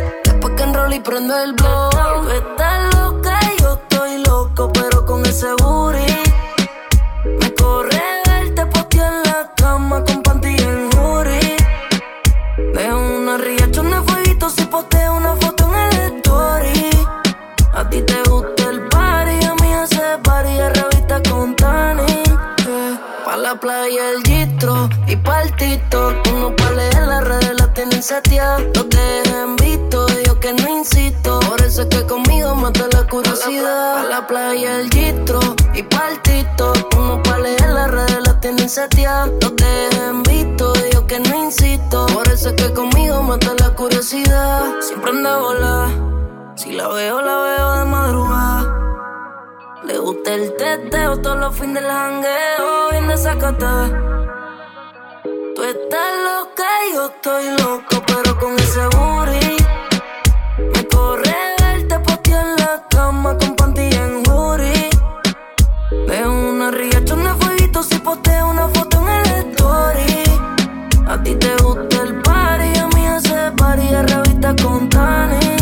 Enrolle 0.73 0.95
y 0.95 0.99
prende 1.01 1.43
el 1.43 1.53
blog. 1.53 1.91
Tú 1.91 2.29
estás 2.29 2.95
loca 2.95 3.39
yo 3.59 3.73
estoy 3.73 4.17
loco, 4.23 4.71
pero 4.73 5.05
con 5.05 5.23
ese 5.23 5.53
booty 5.62 6.01
me 7.39 7.53
corre 7.53 8.01
verte 8.25 8.65
postear 8.65 9.13
en 9.13 9.23
la 9.23 9.51
cama 9.55 10.03
con 10.03 10.23
pantilla 10.23 10.65
en 10.65 10.91
jury. 10.93 11.57
De 12.73 12.91
una 12.91 13.38
riachón 13.38 13.91
de 13.91 14.01
fueguito 14.01 14.49
si 14.49 14.65
posteo 14.65 15.15
una 15.15 15.36
foto 15.36 15.69
en 15.75 15.99
el 15.99 16.17
story. 16.17 16.89
A 17.73 17.88
ti 17.88 18.01
te 18.01 18.23
gusta 18.27 18.63
el 18.71 18.88
party, 18.89 19.45
a 19.45 19.53
mí 19.53 19.73
ese 19.73 20.17
party 20.23 20.59
es 20.59 20.73
revista 20.81 21.21
con 21.29 21.55
Tani. 21.55 22.23
eh. 22.67 22.97
Pa' 23.25 23.38
la 23.38 23.53
playa 23.59 24.09
el 24.09 24.23
gistro 24.23 24.89
y 25.05 25.15
pa' 25.17 25.43
el 25.43 25.55
TikTok. 25.55 26.15
Uno 26.33 26.55
pa' 26.55 26.71
leer 26.71 27.03
las 27.07 27.23
redes 27.23 27.53
las 27.59 27.71
tienen 27.75 28.01
seteadas. 28.01 28.63
Los 28.73 28.89
dejen 28.89 29.32
seteadas. 38.69 39.30
Los 39.41 39.56
dejen 39.56 40.23
visto, 40.23 40.73
yo 40.91 41.06
que 41.08 41.19
no 41.19 41.43
insisto. 41.45 42.06
Por 42.08 42.28
eso 42.28 42.49
es 42.49 42.56
que 42.56 42.73
conmigo 42.73 43.21
mata 43.21 43.54
la 43.60 43.76
curiosidad. 43.76 44.80
Siempre 44.82 45.12
anda 45.12 45.36
a 45.36 45.39
volar. 45.39 45.89
Si 46.56 46.71
la 46.71 46.88
veo, 46.88 47.21
la 47.21 47.38
veo 47.38 47.80
de 47.80 47.86
madrugada. 47.86 48.84
Le 49.86 49.97
gusta 49.97 50.34
el 50.34 50.56
teteo 50.56 51.17
todos 51.21 51.38
los 51.38 51.56
fines 51.56 51.82
del 51.82 51.91
jangueo, 51.91 52.91
bien 52.91 53.08
desacatada. 53.08 53.89
Tú 55.56 55.63
estás 55.63 56.13
loca 56.23 56.65
y 56.89 56.93
yo 56.93 57.08
estoy 57.08 57.49
loco, 57.58 58.04
pero 58.08 58.39
con 58.39 58.54
ese 58.58 58.88
booty 58.95 59.42
si 67.83 67.99
posteo 67.99 68.49
una 68.49 68.67
foto 68.69 69.01
en 69.01 69.09
el 69.09 69.51
story. 69.51 70.23
A 71.07 71.21
ti 71.21 71.35
te 71.35 71.55
gusta 71.63 72.03
el 72.03 72.21
party, 72.21 72.79
a 72.79 72.87
mí 72.87 73.05
ese 73.17 73.51
party 73.57 73.87
de 73.87 74.03
revista 74.03 74.55
con 74.63 74.89
Tani. 74.89 75.57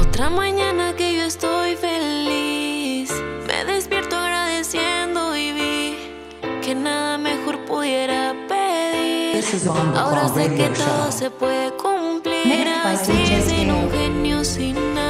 Otra 0.00 0.30
mañana 0.30 0.94
que 0.96 1.16
yo 1.16 1.24
estoy 1.24 1.76
feliz. 1.76 3.12
Me 3.46 3.64
despierto 3.64 4.16
agradeciendo 4.16 5.36
y 5.36 5.52
vi 5.52 5.96
que 6.62 6.74
nada 6.74 7.18
mejor 7.18 7.64
pudiera 7.66 8.34
pedir. 8.48 9.44
Ahora 9.94 10.28
sé 10.28 10.54
que 10.54 10.68
todo 10.70 11.12
se 11.12 11.30
puede 11.30 11.70
cumplir 11.72 12.66
así, 12.84 13.42
sin 13.46 13.70
un 13.70 13.90
genio, 13.90 14.42
sin 14.42 14.94
nada. 14.94 15.05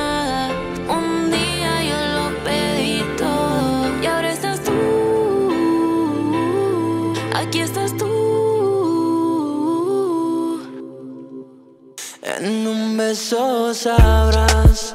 Beso 13.17 13.73
sabrás. 13.73 14.95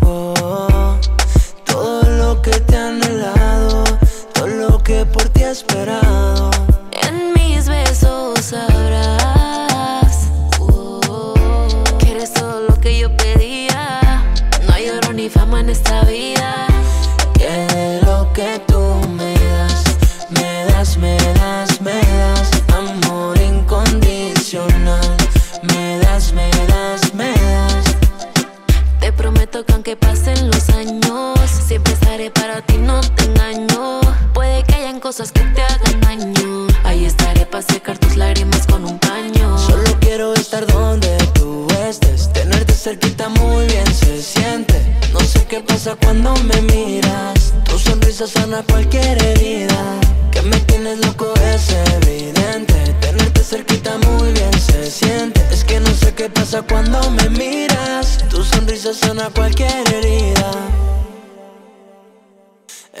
Oh, 0.00 0.96
todo 1.66 2.02
lo 2.02 2.40
que 2.40 2.52
te 2.60 2.74
han 2.74 3.02
anhelado, 3.02 3.84
todo 4.32 4.46
lo 4.46 4.82
que 4.82 5.04
por 5.04 5.28
ti 5.28 5.42
he 5.42 5.50
qué 45.50 45.60
pasa 45.60 45.96
cuando 45.96 46.32
me 46.48 46.62
miras. 46.72 47.52
Tu 47.64 47.76
sonrisa 47.76 48.26
sana 48.26 48.62
cualquier 48.70 49.20
herida. 49.22 49.98
Que 50.30 50.42
me 50.42 50.56
tienes 50.60 51.04
loco 51.04 51.34
es 51.52 51.74
evidente. 51.96 52.74
Tenerte 53.00 53.42
cerquita 53.42 53.98
muy 53.98 54.32
bien 54.32 54.52
se 54.52 54.88
siente. 54.88 55.40
Es 55.50 55.64
que 55.64 55.80
no 55.80 55.90
sé 55.90 56.14
qué 56.14 56.30
pasa 56.30 56.62
cuando 56.62 56.98
me 57.10 57.28
miras. 57.30 58.18
Tu 58.30 58.44
sonrisa 58.44 58.94
sana 58.94 59.28
cualquier 59.34 59.92
herida. 59.92 60.52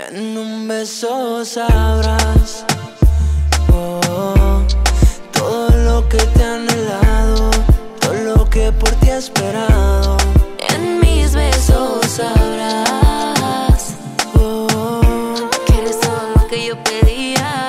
En 0.08 0.36
un 0.36 0.66
beso 0.66 1.44
sabrás 1.44 2.64
oh, 3.72 4.62
todo 5.32 5.70
lo 5.86 6.08
que 6.08 6.18
te 6.18 6.42
han 6.42 6.68
anhelado, 6.68 7.50
todo 8.00 8.14
lo 8.14 8.50
que 8.50 8.72
por 8.72 8.90
ti 8.96 9.10
he 9.10 9.18
esperado. 9.18 10.19
Sabrás 12.20 13.94
Oh, 14.34 15.48
que 15.66 15.78
eres 15.78 15.98
todo 16.00 16.22
lo 16.36 16.46
que 16.48 16.66
yo 16.66 16.74
pedía. 16.84 17.66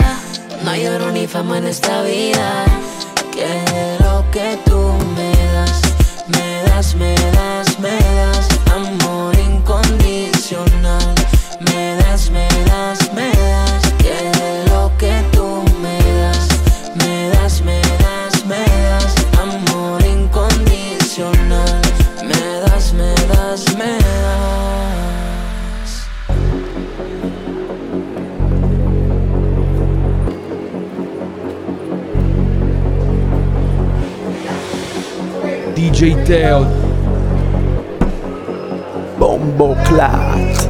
No 0.64 0.72
hay 0.72 0.88
oro 0.88 1.12
ni 1.12 1.26
fama 1.26 1.58
en 1.60 1.68
esta 1.68 2.02
vida. 2.04 2.66
lo 4.00 4.30
que 4.32 4.60
tú 4.66 4.80
me 5.16 5.32
das, 5.54 5.82
me 6.34 6.64
das, 6.70 6.96
me 6.96 7.16
das, 7.38 7.80
me 7.80 7.98
das 8.18 8.31
DJ 36.02 36.16
Teo. 36.26 36.66
Bombo 39.20 39.76
Clat. 39.86 40.61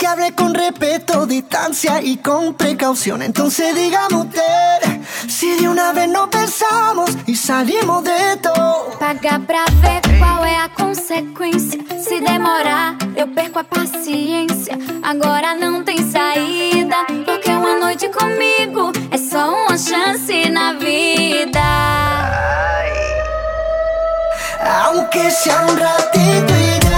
Que 0.00 0.06
hable 0.06 0.34
con 0.34 0.54
respeto, 0.54 1.26
distancia 1.26 2.00
y 2.00 2.16
con 2.16 2.54
precaución. 2.54 3.20
Entonces 3.20 3.74
dígame 3.74 4.16
usted 4.16 5.00
si 5.28 5.58
de 5.60 5.68
una 5.68 5.92
vez 5.92 6.08
nos 6.08 6.30
besamos 6.30 7.10
y 7.26 7.36
salimos 7.36 8.02
de 8.04 8.38
todo. 8.42 8.98
Pagar 8.98 9.42
pra 9.42 9.62
ver 9.82 10.00
qual 10.18 10.42
é 10.46 10.56
a 10.56 10.70
consequência. 10.70 11.78
Se 12.02 12.18
demorar, 12.18 12.96
eu 13.14 13.28
perco 13.28 13.58
a 13.58 13.64
paciência. 13.64 14.78
Agora 15.02 15.54
não 15.54 15.84
tem 15.84 15.98
saída, 16.10 16.96
porque 17.26 17.50
uma 17.50 17.78
noite 17.78 18.08
comigo 18.08 18.92
é 19.10 19.18
só 19.18 19.52
uma 19.52 19.76
chance 19.76 20.48
na 20.48 20.72
vida. 20.72 21.60
Aunque 24.82 25.30
sea 25.30 25.60
un 25.66 25.76
ratito 25.76 26.54
y 26.54 26.89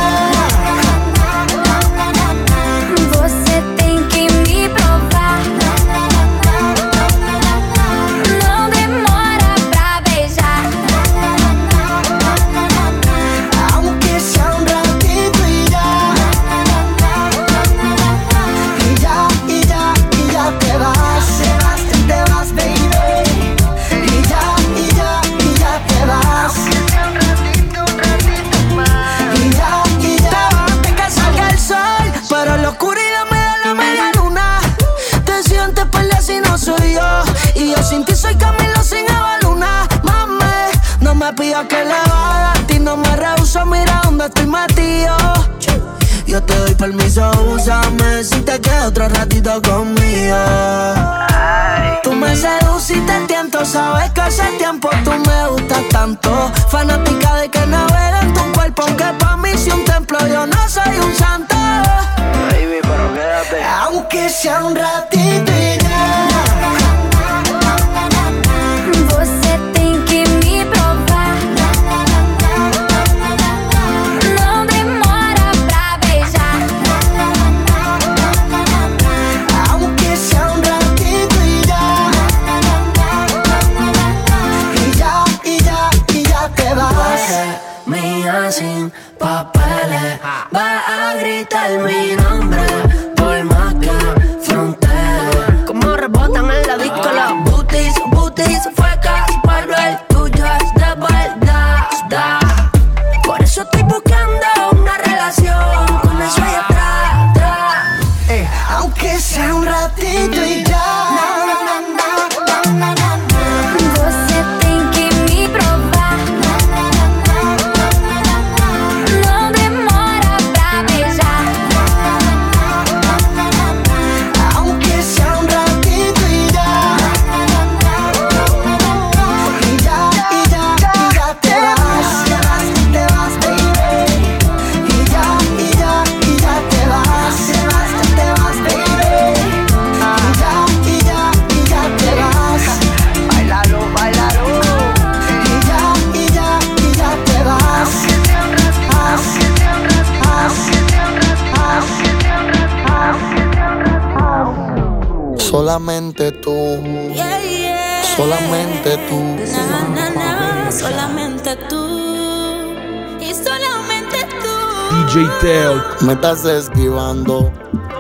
Me 165.43 166.13
estás 166.13 166.45
esquivando, 166.45 167.51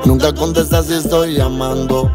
nunca 0.05 0.33
contestas 0.33 0.87
si 0.87 0.95
estoy 0.95 1.35
llamando. 1.35 2.09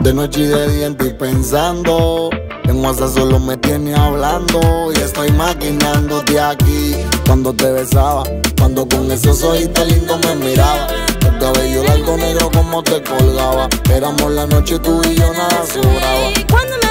De 0.00 0.12
noche 0.12 0.40
y 0.40 0.46
de 0.46 0.68
día 0.68 0.86
en 0.86 0.96
ti 0.96 1.10
pensando. 1.10 2.28
En 2.64 2.84
WhatsApp 2.84 3.10
solo 3.14 3.38
me 3.38 3.56
tiene 3.56 3.94
hablando 3.94 4.90
y 4.92 4.98
estoy 4.98 5.30
maquinándote 5.30 6.40
aquí. 6.40 6.96
Cuando 7.24 7.52
te 7.52 7.70
besaba, 7.70 8.24
cuando 8.58 8.88
con 8.88 9.12
esos 9.12 9.44
ojitos 9.44 9.86
lindos 9.86 10.18
me 10.26 10.34
miraba. 10.44 10.88
El 11.20 11.38
cabello 11.38 11.84
largo 11.84 12.16
negro 12.16 12.50
como 12.50 12.82
te 12.82 13.00
colgaba. 13.00 13.68
Éramos 13.94 14.32
la 14.32 14.44
noche 14.48 14.80
tú 14.80 15.00
y 15.04 15.14
yo 15.14 15.32
nada 15.34 15.64
sobraba. 15.72 16.83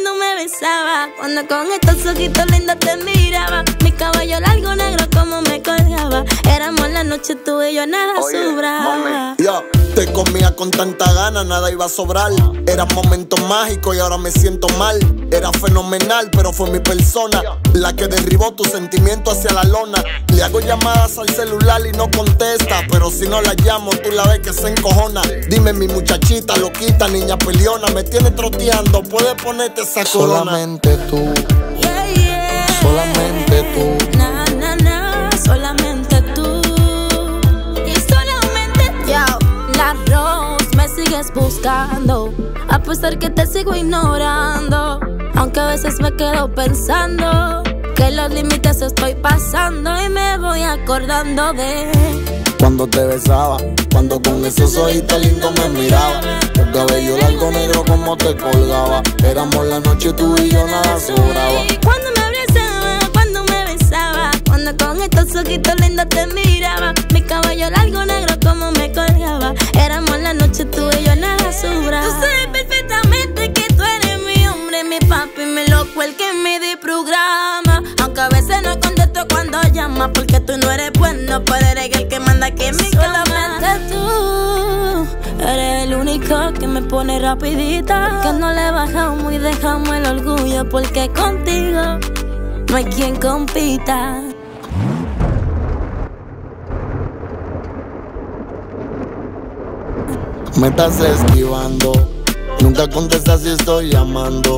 Cuando 0.00 0.20
me 0.20 0.34
besaba, 0.36 1.08
cuando 1.16 1.44
con 1.48 1.66
estos 1.72 2.06
ojitos 2.06 2.48
lindos 2.52 2.78
te 2.78 2.96
miraba, 2.98 3.64
mi 3.82 3.90
cabello 3.90 4.38
largo 4.38 4.76
negro 4.76 5.06
como 5.12 5.42
me 5.42 5.60
colgaba. 5.60 6.24
Éramos 6.48 6.88
la 6.90 7.02
noche 7.02 7.34
tú 7.34 7.60
y 7.64 7.74
yo 7.74 7.84
nada 7.84 8.14
sobraba. 8.22 9.34
Yo 9.38 9.64
te 9.94 10.12
comía 10.12 10.54
con 10.54 10.70
tanta 10.70 11.12
gana, 11.12 11.44
nada 11.44 11.70
iba 11.70 11.86
a 11.86 11.88
sobrar. 11.88 12.32
Era 12.66 12.84
momento 12.86 13.36
mágico 13.48 13.94
y 13.94 13.98
ahora 13.98 14.18
me 14.18 14.30
siento 14.30 14.68
mal. 14.78 14.98
Era 15.30 15.52
fenomenal, 15.52 16.30
pero 16.30 16.52
fue 16.52 16.70
mi 16.70 16.80
persona 16.80 17.42
la 17.74 17.94
que 17.94 18.08
derribó 18.08 18.52
tu 18.52 18.64
sentimiento 18.64 19.30
hacia 19.30 19.52
la 19.52 19.64
lona. 19.64 20.02
Le 20.34 20.42
hago 20.42 20.60
llamadas 20.60 21.18
al 21.18 21.28
celular 21.28 21.80
y 21.86 21.92
no 21.96 22.10
contesta, 22.10 22.82
pero 22.90 23.10
si 23.10 23.28
no 23.28 23.40
la 23.40 23.54
llamo, 23.54 23.90
tú 23.90 24.10
la 24.10 24.24
ves 24.26 24.40
que 24.40 24.52
se 24.52 24.68
encojona. 24.68 25.22
Dime, 25.48 25.72
mi 25.72 25.88
muchachita, 25.88 26.56
loquita, 26.56 27.08
niña 27.08 27.38
peleona, 27.38 27.88
me 27.88 28.04
tiene 28.04 28.30
troteando. 28.30 29.02
Puedes 29.02 29.34
ponerte 29.42 29.82
esa 29.82 30.04
corona. 30.04 30.38
Solamente 30.38 30.96
tú, 31.10 31.34
solamente 32.82 33.62
tú. 33.74 34.18
Na, 34.18 34.44
na, 34.46 34.76
na, 34.76 35.30
solamente 35.44 35.87
sigues 41.08 41.32
buscando. 41.32 42.32
A 42.68 42.78
pesar 42.78 43.18
que 43.18 43.30
te 43.30 43.46
sigo 43.46 43.74
ignorando. 43.74 45.00
Aunque 45.34 45.60
a 45.60 45.66
veces 45.66 46.00
me 46.00 46.14
quedo 46.14 46.52
pensando. 46.54 47.62
Que 47.94 48.10
los 48.10 48.30
límites 48.30 48.82
estoy 48.82 49.14
pasando. 49.14 49.90
Y 50.04 50.08
me 50.08 50.38
voy 50.38 50.62
acordando 50.62 51.52
de. 51.52 51.90
Cuando 52.58 52.86
te 52.88 53.04
besaba, 53.04 53.58
cuando 53.92 54.20
con 54.20 54.44
esos 54.44 54.76
ojitos 54.76 55.20
lindos 55.20 55.52
me 55.58 55.80
miraba. 55.80 56.20
El 56.54 56.72
cabello 56.72 57.16
largo 57.18 57.50
negro 57.52 57.84
como 57.84 58.16
te 58.16 58.36
colgaba. 58.36 59.02
Éramos 59.24 59.66
la 59.66 59.80
noche 59.80 60.12
tú 60.12 60.36
y 60.36 60.50
yo 60.50 60.66
nada 60.66 60.98
sobraba. 60.98 61.60
Cuando 61.84 62.10
me 62.16 62.22
abrazaba, 62.22 63.10
cuando 63.12 63.44
me 63.44 63.64
besaba, 63.64 64.30
cuando 64.46 64.76
con 64.76 65.00
estos 65.00 65.34
ojitos 65.36 65.74
lindos 65.80 66.08
te 66.08 66.26
miraba, 66.26 66.92
mi 67.28 67.34
cabello 67.34 67.70
largo 67.70 68.04
negro 68.06 68.34
como 68.42 68.70
me 68.72 68.90
colgaba, 68.92 69.52
éramos 69.74 70.18
la 70.20 70.32
noche 70.32 70.64
tú 70.64 70.88
y 70.98 71.04
yo 71.04 71.14
nada 71.16 71.52
sobra. 71.52 72.00
Tú 72.02 72.10
sabes 72.12 72.46
perfectamente 72.52 73.52
que 73.52 73.74
tú 73.74 73.82
eres 73.82 74.18
mi 74.24 74.46
hombre, 74.46 74.82
mi 74.84 74.98
papi, 75.00 75.44
mi 75.44 75.66
loco, 75.68 76.02
el 76.02 76.16
que 76.16 76.32
me 76.32 76.58
de 76.58 76.76
programa. 76.78 77.82
Aunque 78.02 78.20
a 78.20 78.28
veces 78.30 78.62
no 78.62 78.80
contesto 78.80 79.26
cuando 79.28 79.60
llama, 79.72 80.10
porque 80.12 80.40
tú 80.40 80.56
no 80.56 80.70
eres 80.70 80.92
bueno, 80.98 81.42
pero 81.44 81.66
eres 81.66 81.94
el 81.96 82.08
que 82.08 82.18
manda 82.18 82.46
aquí 82.46 82.64
en 82.64 82.76
mi 82.76 82.90
cama. 82.92 83.24
Solamente 83.26 83.94
tú 83.94 85.44
eres 85.46 85.84
el 85.84 85.94
único 85.94 86.52
que 86.58 86.66
me 86.66 86.80
pone 86.82 87.18
rapidita, 87.18 88.20
que 88.22 88.32
no 88.32 88.52
le 88.52 88.70
bajamos 88.70 89.32
y 89.34 89.38
dejamos 89.38 89.90
el 89.90 90.06
orgullo, 90.06 90.68
porque 90.68 91.10
contigo 91.10 91.98
no 92.68 92.76
hay 92.76 92.84
quien 92.84 93.16
compita. 93.16 94.22
Me 100.58 100.68
estás 100.68 100.98
esquivando, 100.98 101.92
nunca 102.60 102.88
contestas 102.90 103.42
si 103.42 103.50
estoy 103.50 103.90
llamando. 103.90 104.56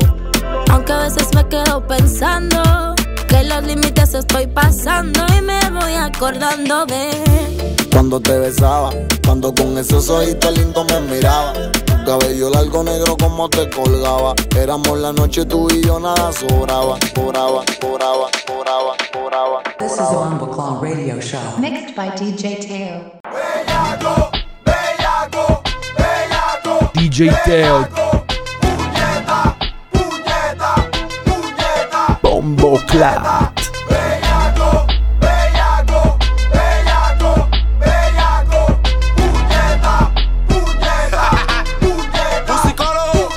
Aunque 0.71 0.93
a 0.93 1.03
veces 1.03 1.27
me 1.35 1.47
quedo 1.47 1.85
pensando 1.85 2.95
que 3.27 3.43
los 3.43 3.63
límites 3.63 4.15
estoy 4.15 4.47
pasando 4.47 5.23
y 5.37 5.43
me 5.43 5.59
voy 5.69 5.93
acordando 5.93 6.87
de 6.87 7.77
Cuando 7.91 8.19
te 8.19 8.35
besaba, 8.39 8.89
cuando 9.23 9.53
con 9.53 9.77
esos 9.77 10.09
ojitos 10.09 10.57
lindos 10.57 10.87
me 10.87 11.01
miraba. 11.01 11.53
Tu 11.53 12.03
cabello 12.03 12.49
largo 12.49 12.83
negro 12.83 13.15
como 13.15 13.47
te 13.47 13.69
colgaba. 13.69 14.33
Éramos 14.55 14.97
la 14.97 15.13
noche 15.13 15.45
tú 15.45 15.67
y 15.69 15.85
yo 15.85 15.99
nada 15.99 16.31
sobraba. 16.31 16.97
Cobraba, 17.13 17.63
cobraba, 17.79 18.27
cobraba, 18.47 18.95
cobraba. 19.13 19.63
This 19.77 19.93
is 19.93 19.99
a 19.99 20.03
Bumbleclaw 20.05 20.81
radio 20.81 21.21
show. 21.21 21.59
Mixed 21.59 21.95
by 21.95 22.09
DJ 22.09 22.59
Teo. 22.67 23.21
DJ 26.93 27.31
Teo. 27.45 27.87
Bombo 32.21 32.79
Clat. 32.87 33.51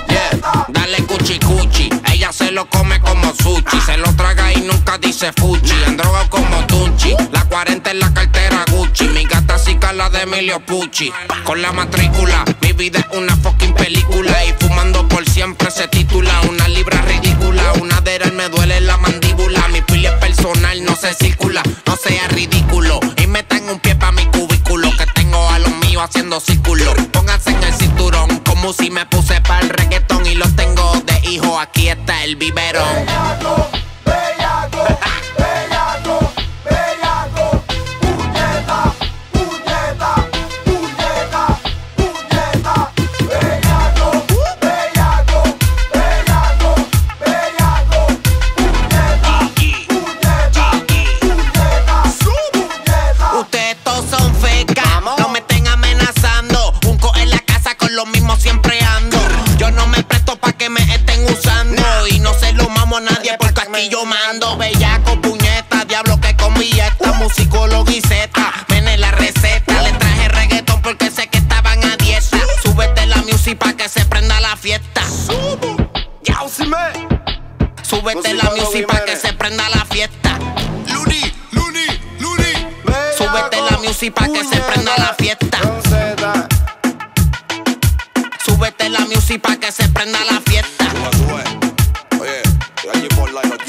Yeah, 0.08 0.66
dale 0.68 1.02
cuchi 1.06 1.38
cuchi. 1.38 1.88
Ella 2.12 2.32
se 2.32 2.50
lo 2.50 2.66
come 2.66 3.00
como 3.00 3.32
sushi. 3.34 3.80
Se 3.80 3.96
lo 3.96 4.12
traga 4.14 4.52
y 4.52 4.60
nunca 4.62 4.98
dice 4.98 5.32
fuchi. 5.32 5.74
En 5.86 5.96
droga 5.96 6.28
como 6.28 6.64
Tunchi. 6.66 7.14
La 7.32 7.44
40 7.44 7.90
en 7.90 7.98
la 7.98 8.12
cartera 8.12 8.64
Gucci. 8.70 9.08
Mi 9.08 9.24
gata 9.24 9.58
sí 9.58 9.73
la 9.94 10.10
de 10.10 10.22
Emilio 10.22 10.60
Pucci. 10.60 11.12
Con 11.44 11.62
la 11.62 11.72
matrícula, 11.72 12.44
mi 12.60 12.72
vida 12.72 13.00
es 13.00 13.16
una 13.16 13.36
fucking 13.36 13.74
película. 13.74 14.44
Y 14.44 14.52
fumando 14.58 15.06
por 15.08 15.28
siempre 15.28 15.70
se 15.70 15.88
titula. 15.88 16.40
Una 16.48 16.68
libra 16.68 17.00
ridícula. 17.02 17.72
Una 17.80 18.00
de 18.00 18.16
ellas 18.16 18.32
me 18.32 18.48
duele 18.48 18.80
la 18.80 18.96
mandíbula. 18.96 19.68
Mi 19.68 19.80
pili 19.82 20.06
es 20.06 20.12
personal, 20.14 20.84
no 20.84 20.96
se 20.96 21.14
circula. 21.14 21.62
No 21.86 21.96
sea 21.96 22.26
ridículo. 22.28 23.00
Y 23.22 23.26
metan 23.26 23.68
un 23.68 23.78
pie 23.78 23.94
pa' 23.94 24.12
mi 24.12 24.26
cubículo. 24.26 24.90
Que 24.96 25.06
tengo 25.14 25.48
a 25.50 25.58
los 25.58 25.74
míos 25.76 26.02
haciendo 26.02 26.40
círculo. 26.40 26.94
Pónganse 27.12 27.50
en 27.50 27.62
el 27.62 27.74
cinturón. 27.74 28.38
Como 28.40 28.72
si 28.72 28.90
me 28.90 29.06
puse 29.06 29.40
para 29.42 29.60
el 29.60 29.68
reggaetón. 29.68 30.26
Y 30.26 30.34
los 30.34 30.54
tengo 30.56 30.92
de 31.06 31.30
hijo. 31.30 31.60
Aquí 31.60 31.88
está 31.88 32.24
el 32.24 32.36
biberón. 32.36 33.03
Music 84.04 84.16
pa' 84.16 84.28
que 84.28 84.44
se 84.44 84.60
prenda 84.60 84.92
la 84.98 85.14
fiesta. 85.14 85.58
Súbete 88.44 88.90
la 88.90 89.00
music 89.00 89.40
pa' 89.40 89.56
que 89.56 89.72
se 89.72 89.88
prenda 89.88 90.18
la 90.30 90.42
fiesta. 90.42 90.84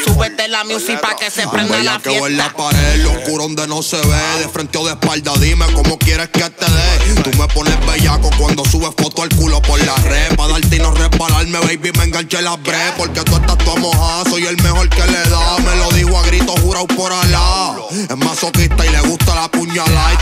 Súbete 0.03 0.49
la 0.49 0.65
music 0.65 0.99
pa' 0.99 1.15
que 1.15 1.31
se 1.31 1.47
prenda 1.47 1.81
la 1.83 1.99
que 1.99 2.19
ver 2.19 2.31
la 2.31 2.49
fiesta. 2.49 2.57
pared, 2.57 3.03
lo 3.03 3.11
oscuro 3.13 3.43
donde 3.43 3.65
no 3.67 3.81
se 3.81 3.95
ve. 3.95 4.39
De 4.39 4.49
frente 4.49 4.77
o 4.77 4.85
de 4.85 4.91
espalda, 4.91 5.31
dime 5.39 5.67
cómo 5.73 5.97
quieres 5.97 6.27
que 6.27 6.49
te 6.49 6.65
dé. 6.65 7.21
Tú 7.23 7.29
me 7.37 7.47
pones 7.47 7.73
bellaco 7.85 8.29
cuando 8.37 8.65
subes 8.65 8.91
foto 8.97 9.23
al 9.23 9.29
culo 9.29 9.61
por 9.61 9.79
la 9.85 9.95
red. 9.95 10.35
Pa' 10.35 10.49
darte 10.49 10.75
y 10.75 10.79
no 10.79 10.91
resbalarme, 10.91 11.59
baby, 11.59 11.91
me 11.97 12.03
enganché 12.03 12.41
la 12.41 12.57
bre. 12.57 12.91
Porque 12.97 13.21
tú 13.21 13.37
estás 13.37 13.57
toda 13.59 13.79
mojada, 13.79 14.29
soy 14.29 14.45
el 14.47 14.61
mejor 14.61 14.89
que 14.89 15.05
le 15.05 15.29
da. 15.29 15.57
Me 15.59 15.75
lo 15.77 15.89
dijo 15.91 16.17
a 16.19 16.23
gritos 16.23 16.59
jurado 16.59 16.87
por 16.87 17.13
Alá. 17.13 17.75
Es 17.91 18.17
masoquista 18.17 18.85
y 18.85 18.89
le 18.89 18.99
gusta 18.99 19.33
la 19.33 19.47
puñalada. 19.47 20.14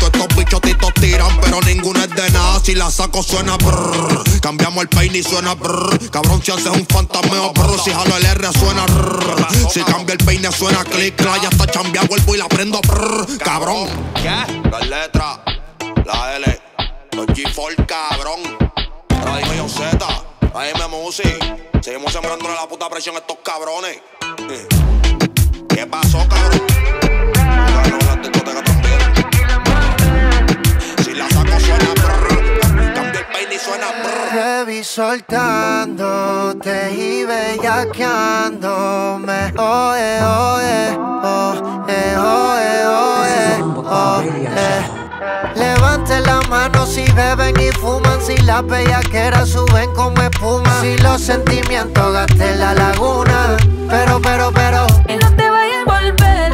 Tiran, 1.24 1.42
pero 1.42 1.60
ninguno 1.62 2.00
es 2.04 2.10
de 2.10 2.30
nada. 2.32 2.60
Si 2.64 2.76
la 2.76 2.90
saco 2.90 3.24
suena 3.24 3.58
brrr. 3.58 4.40
Cambiamos 4.42 4.84
el 4.84 4.90
peine 4.90 5.20
y 5.20 5.24
suena 5.24 5.54
brrr. 5.56 6.10
Cabrón, 6.10 6.42
si 6.44 6.52
haces 6.52 6.68
un 6.68 6.86
fantasmeo 6.86 7.52
brrr. 7.54 7.80
Si 7.80 7.92
jalo 7.92 8.18
el 8.18 8.26
R 8.26 8.48
suena 8.54 8.86
rrr. 8.86 9.70
Si 9.72 9.82
cambio 9.84 10.14
el 10.14 10.26
peine 10.26 10.52
suena 10.52 10.84
click. 10.84 11.16
clac, 11.16 11.42
Ya 11.42 11.50
está 11.50 11.68
chambeado, 11.68 12.08
vuelvo 12.08 12.36
y 12.36 12.38
la 12.38 12.48
prendo 12.48 12.80
brrr. 12.82 13.38
Cabrón. 13.38 13.88
¿Qué? 14.16 14.70
Las 14.70 14.88
letras, 14.88 15.40
la 16.06 16.36
L, 16.36 16.62
los 17.14 17.28
G4, 17.28 17.86
cabrón. 17.86 18.40
Yo 19.58 19.70
Z, 19.70 20.06
AM 20.54 20.92
Music. 20.92 21.38
Seguimos 21.82 22.12
sembrándole 22.12 22.56
la 22.56 22.68
puta 22.68 22.90
presión 22.90 23.16
a 23.16 23.20
estos 23.20 23.38
cabrones. 23.44 24.00
¿Qué 25.70 25.86
pasó, 25.88 26.26
cabrón? 26.28 27.03
Suena 31.63 31.93
brrr. 31.93 32.60
Cambio 32.93 33.19
el 33.19 33.26
peine 33.28 33.56
y 33.56 33.60
suena 33.60 33.88
brrr. 34.04 34.30
Te 34.32 34.65
vi 34.65 34.84
soltándote 34.84 36.91
y 36.93 37.23
bellaqueándome. 37.26 39.54
Oe, 39.58 40.21
oe, 40.21 40.97
oe, 41.23 42.17
oe, 42.17 43.63
oh, 43.78 44.21
eh. 44.21 44.84
Levante 45.56 46.19
la 46.21 46.41
mano 46.49 46.86
si 46.86 47.04
beben 47.12 47.56
y 47.60 47.71
fuman, 47.71 48.21
si 48.21 48.38
las 48.38 48.65
bellaqueras 48.65 49.49
suben 49.49 49.93
como 49.93 50.21
espuma, 50.21 50.82
si 50.82 50.97
los 50.97 51.21
sentimientos 51.21 52.13
gasten 52.13 52.60
la 52.60 52.73
laguna. 52.73 53.56
Pero, 53.89 54.19
pero, 54.21 54.52
pero. 54.52 54.88
Y 55.08 55.15
no 55.15 55.32
te 55.36 55.49
vayas 55.49 55.86
a 55.86 55.91
volver. 55.91 56.54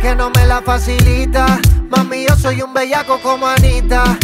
Porque 0.00 0.16
no 0.16 0.30
me 0.30 0.46
la 0.46 0.62
facilita. 0.62 1.60
Mami, 1.90 2.24
yo 2.26 2.34
soy 2.34 2.62
un 2.62 2.72
bellaco 2.72 3.20
como 3.20 3.46
Anita. 3.46 4.18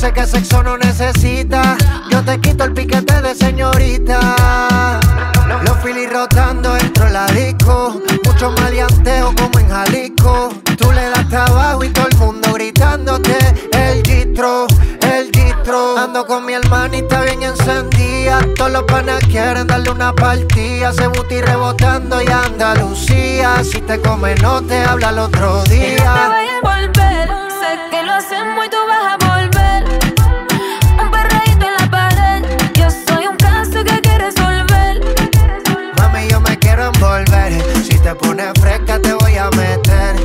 Dice 0.00 0.14
que 0.14 0.26
sexo 0.26 0.62
no 0.62 0.78
necesita. 0.78 1.76
Yo 2.08 2.24
te 2.24 2.40
quito 2.40 2.64
el 2.64 2.72
piquete 2.72 3.20
de 3.20 3.34
señorita. 3.34 4.98
Los 5.62 5.76
filis 5.82 6.10
rotando 6.10 6.72
dentro 6.72 7.04
de 7.04 7.10
la 7.10 7.26
disco. 7.26 8.00
Mucho 8.24 8.50
maleanteo 8.52 9.34
como 9.36 9.58
en 9.58 9.68
Jalisco. 9.68 10.54
Tú 10.78 10.90
le 10.90 11.10
das 11.10 11.28
trabajo 11.28 11.84
y 11.84 11.90
todo 11.90 12.08
el 12.08 12.16
mundo 12.16 12.54
gritándote. 12.54 13.36
El 13.72 14.02
gistro, 14.02 14.66
el 15.02 15.30
gistro. 15.34 15.98
Ando 15.98 16.24
con 16.26 16.46
mi 16.46 16.54
hermanita 16.54 17.20
bien 17.20 17.42
encendida. 17.42 18.40
Todos 18.56 18.70
los 18.70 18.84
panas 18.84 19.22
quieren 19.26 19.66
darle 19.66 19.90
una 19.90 20.14
partida. 20.14 20.94
Se 20.94 21.08
buti 21.08 21.42
rebotando 21.42 22.22
y 22.22 22.26
Andalucía. 22.26 23.62
Si 23.62 23.82
te 23.82 24.00
come, 24.00 24.34
no 24.36 24.62
te 24.62 24.82
habla 24.82 25.10
el 25.10 25.18
otro 25.18 25.56
Y 25.56 25.58
no 25.58 25.62
te 25.64 25.74
día. 25.76 26.28
vayas 26.30 26.54
a 26.62 26.68
volver. 26.70 27.28
Sé 27.60 27.78
que 27.90 28.02
lo 28.02 28.12
hacemos 28.14 28.64
y 28.64 28.70
tú 28.70 28.76
vas 28.88 29.04
a 29.04 29.16
volver. 29.18 29.29
Te 38.10 38.16
pones 38.16 38.50
fresca, 38.60 39.00
te 39.00 39.12
voy 39.14 39.36
a 39.36 39.48
meter. 39.50 40.16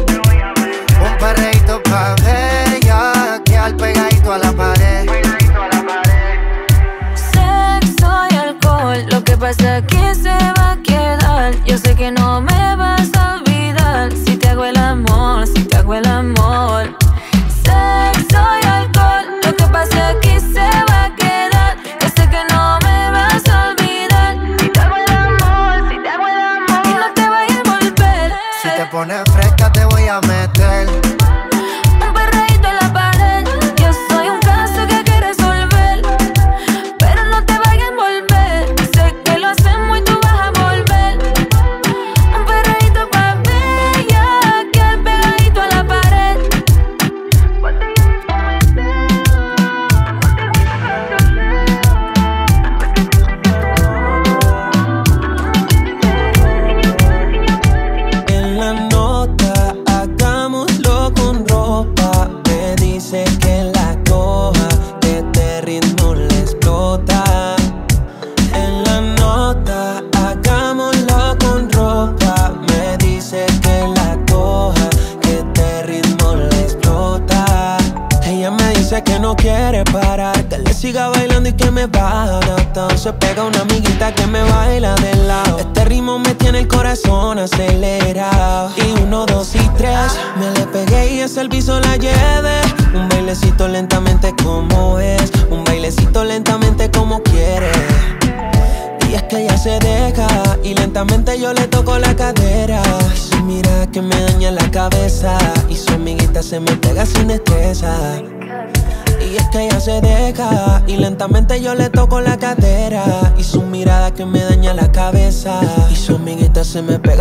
Un 1.05 1.17
perreíto 1.19 1.81
pa' 1.83 2.15
bella. 2.23 3.41
Que 3.45 3.57
al 3.57 3.75
pegadito 3.75 4.33
a 4.33 4.37
la 4.39 4.51
pared. 4.51 5.07
Sexo 7.13 8.11
y 8.31 8.35
alcohol. 8.37 9.05
Lo 9.11 9.23
que 9.23 9.37
pasa 9.37 9.77
aquí 9.77 10.15
se 10.15 10.35
va 10.57 10.71
a 10.71 10.77
quedar. 10.81 11.53
Yo 11.65 11.77
sé 11.77 11.95
que 11.95 12.11
no 12.11 12.41
me 12.41 12.54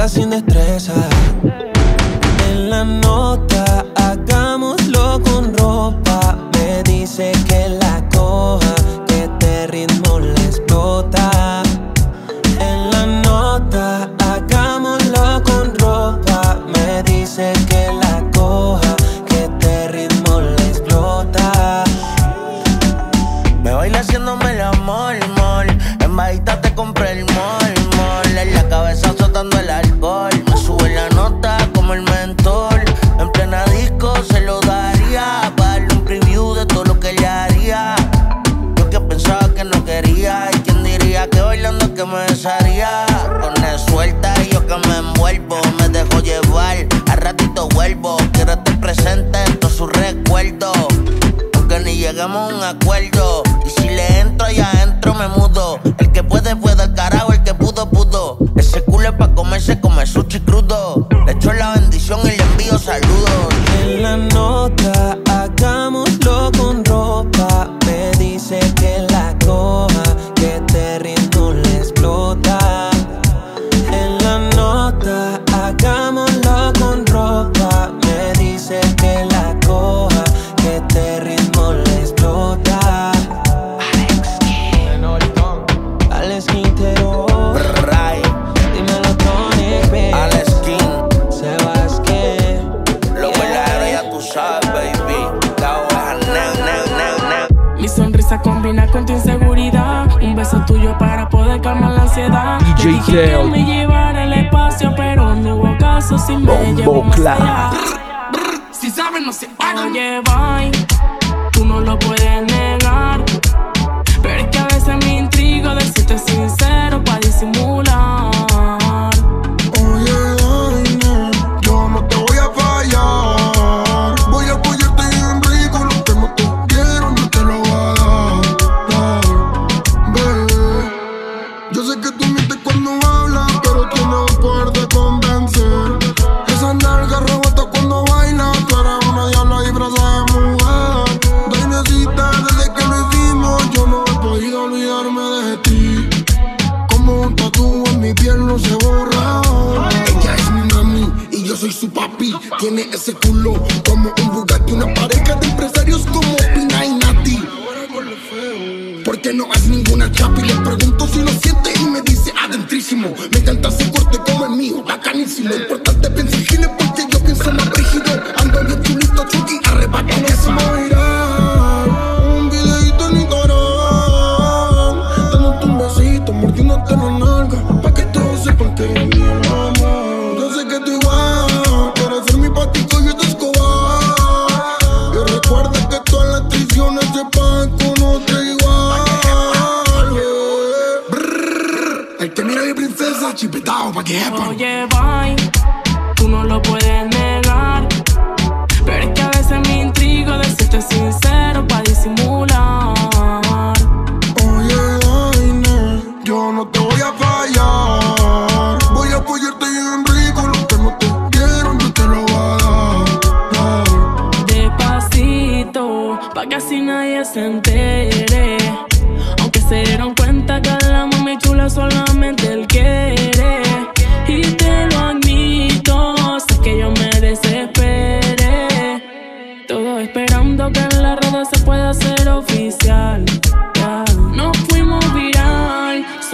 se 0.09 0.27
me 0.27 0.54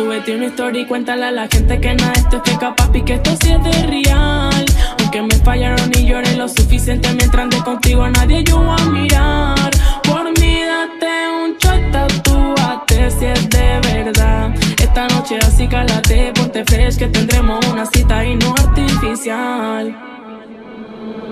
Súbete 0.00 0.34
una 0.34 0.46
historia 0.46 0.80
y 0.80 0.86
cuéntale 0.86 1.26
a 1.26 1.30
la 1.30 1.46
gente 1.46 1.78
que 1.78 1.92
nada 1.92 2.12
esto 2.12 2.42
es 2.42 2.56
capaz 2.56 2.88
y 2.94 3.02
que 3.02 3.16
esto 3.16 3.36
sí 3.42 3.52
es 3.52 3.62
de 3.62 3.86
real. 3.86 4.64
Aunque 4.98 5.20
me 5.20 5.34
fallaron 5.44 5.90
y 5.94 6.06
lloré 6.06 6.36
lo 6.36 6.48
suficiente 6.48 7.12
mientras 7.12 7.42
ande 7.42 7.58
contigo 7.58 8.08
nadie 8.08 8.42
yo 8.42 8.56
voy 8.56 8.80
a 8.80 8.84
mirar. 8.86 9.70
Por 10.04 10.24
mí 10.40 10.62
date 10.64 11.28
un 11.44 11.54
shot, 11.58 11.92
tatúate 11.92 13.10
si 13.10 13.26
es 13.26 13.50
de 13.50 13.80
verdad. 13.92 14.54
Esta 14.82 15.06
noche 15.08 15.38
así 15.42 15.68
cálate, 15.68 16.32
ponte 16.34 16.64
fresh 16.64 16.96
que 16.96 17.08
tendremos 17.08 17.62
una 17.66 17.84
cita 17.84 18.24
y 18.24 18.36
no 18.36 18.54
artificial. 18.54 19.94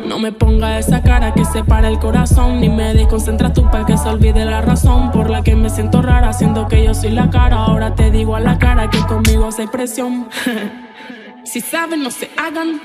No 0.08 0.18
me 0.18 0.32
ponga 0.32 0.78
esa 0.78 1.02
cara 1.02 1.34
que 1.34 1.44
separa 1.44 1.88
el 1.88 1.98
corazón, 1.98 2.62
ni 2.62 2.70
me 2.70 2.94
desconcentras 2.94 3.52
tú 3.52 3.70
para 3.70 3.84
que 3.84 3.98
se 3.98 4.08
olvide 4.08 4.46
la 4.46 4.62
razón 4.62 5.10
por 5.10 5.28
la 5.28 5.42
que 5.42 5.54
me 5.54 5.68
siento 5.68 6.00
rara, 6.00 6.32
siendo 6.32 6.66
que 6.66 6.82
yo 6.82 6.94
soy 6.94 7.10
la 7.10 7.28
cara. 7.28 7.56
Ahora 7.56 7.94
te 7.94 8.10
digo 8.10 8.34
a 8.34 8.40
la 8.40 8.58
cara 8.58 8.88
que 8.88 9.00
conmigo 9.00 9.52
se 9.52 9.68
presión. 9.68 10.26
si 11.44 11.60
saben, 11.60 12.02
no 12.02 12.10
se 12.10 12.30
hagan. 12.38 12.80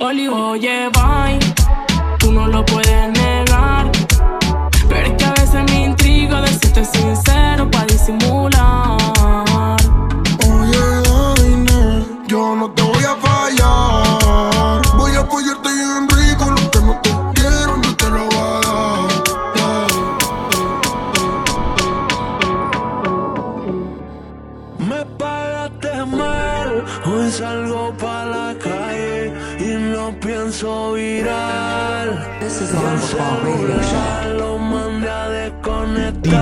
Oli, 0.00 0.28
oye, 0.28 0.88
bye. 0.94 1.38
Tú 2.18 2.32
no 2.32 2.46
lo 2.46 2.64
puedes 2.64 3.12
negar. 3.20 3.92
Pero 4.88 5.06
es 5.08 5.12
que 5.12 5.24
a 5.26 5.32
veces 5.32 5.62
me 5.70 5.84
intrigo 5.84 6.40
de 6.40 6.48
sincero 6.84 7.70
para 7.70 7.84
disimular. 7.84 9.01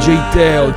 DJ 0.01 0.17
Tel. 0.33 0.73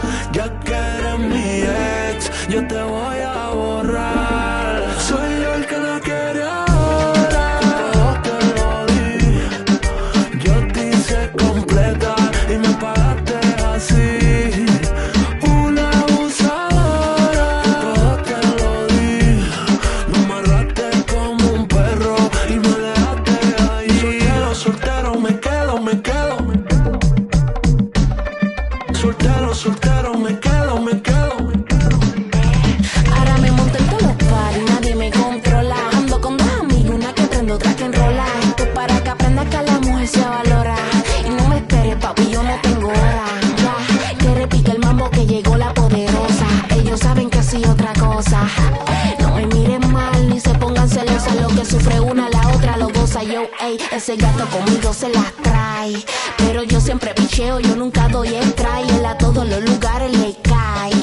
Ese 53.92 54.16
gato 54.16 54.46
conmigo 54.48 54.94
se 54.94 55.10
las 55.10 55.34
trae. 55.42 55.94
Pero 56.38 56.64
yo 56.64 56.80
siempre 56.80 57.14
picheo, 57.14 57.60
yo 57.60 57.76
nunca 57.76 58.08
doy 58.08 58.36
el 58.36 58.54
try. 58.54 58.84
Él 58.98 59.06
a 59.06 59.18
todos 59.18 59.48
los 59.48 59.62
lugares 59.64 60.12
le 60.18 60.36
cae. 60.42 60.94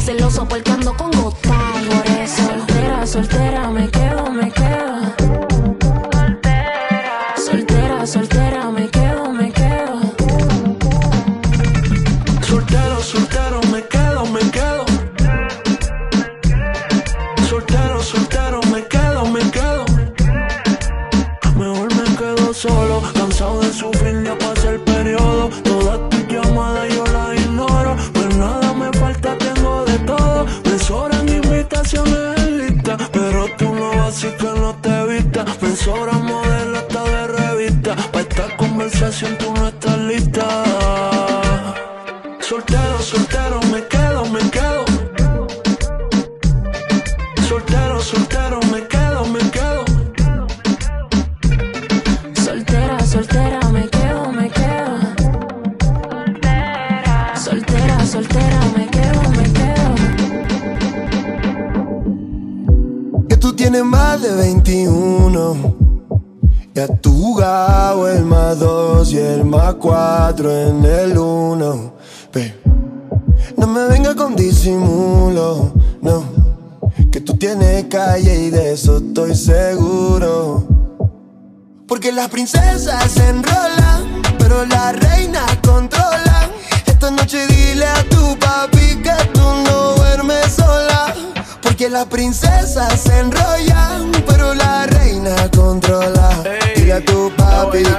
Celoso 0.00 0.46
porque 0.48 0.70
ando 0.70 0.96
con 0.96 1.10
gotay. 1.10 1.86
Por 1.86 2.06
eso, 2.18 2.42
soltera, 2.46 3.06
soltera, 3.06 3.41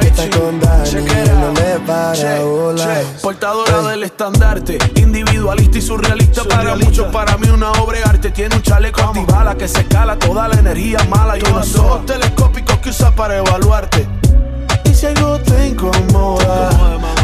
está 0.02 0.30
con 0.38 0.60
Dani, 0.60 0.92
no 1.40 1.54
le 1.54 1.80
para. 1.86 2.42
Portadora 3.22 3.82
del 3.90 4.04
estandarte, 4.04 4.78
individualista 4.96 5.78
y 5.78 5.82
surrealista 5.82 6.44
para 6.44 6.76
muchos, 6.76 7.12
para 7.12 7.38
mí 7.38 7.50
una 7.50 7.72
obra 7.72 8.00
de 8.00 8.04
arte. 8.04 8.32
Tiene 8.32 8.56
un 8.56 8.62
chaleco 8.62 9.02
antibala 9.02 9.56
que 9.56 9.68
se 9.68 9.82
escala 9.82 10.18
toda 10.18 10.48
la 10.48 10.60
energía 10.60 11.00
mala 11.10 11.38
y 11.38 11.42
unos 11.42 11.76
ojos 11.76 12.06
telescópicos 12.06 12.78
que 12.78 12.90
usa 12.90 13.12
para 13.12 13.38
evaluarte. 13.38 14.08
Y 14.86 14.94
si 14.94 15.06
algo 15.06 15.40
te 15.40 15.68
incomoda, 15.68 16.70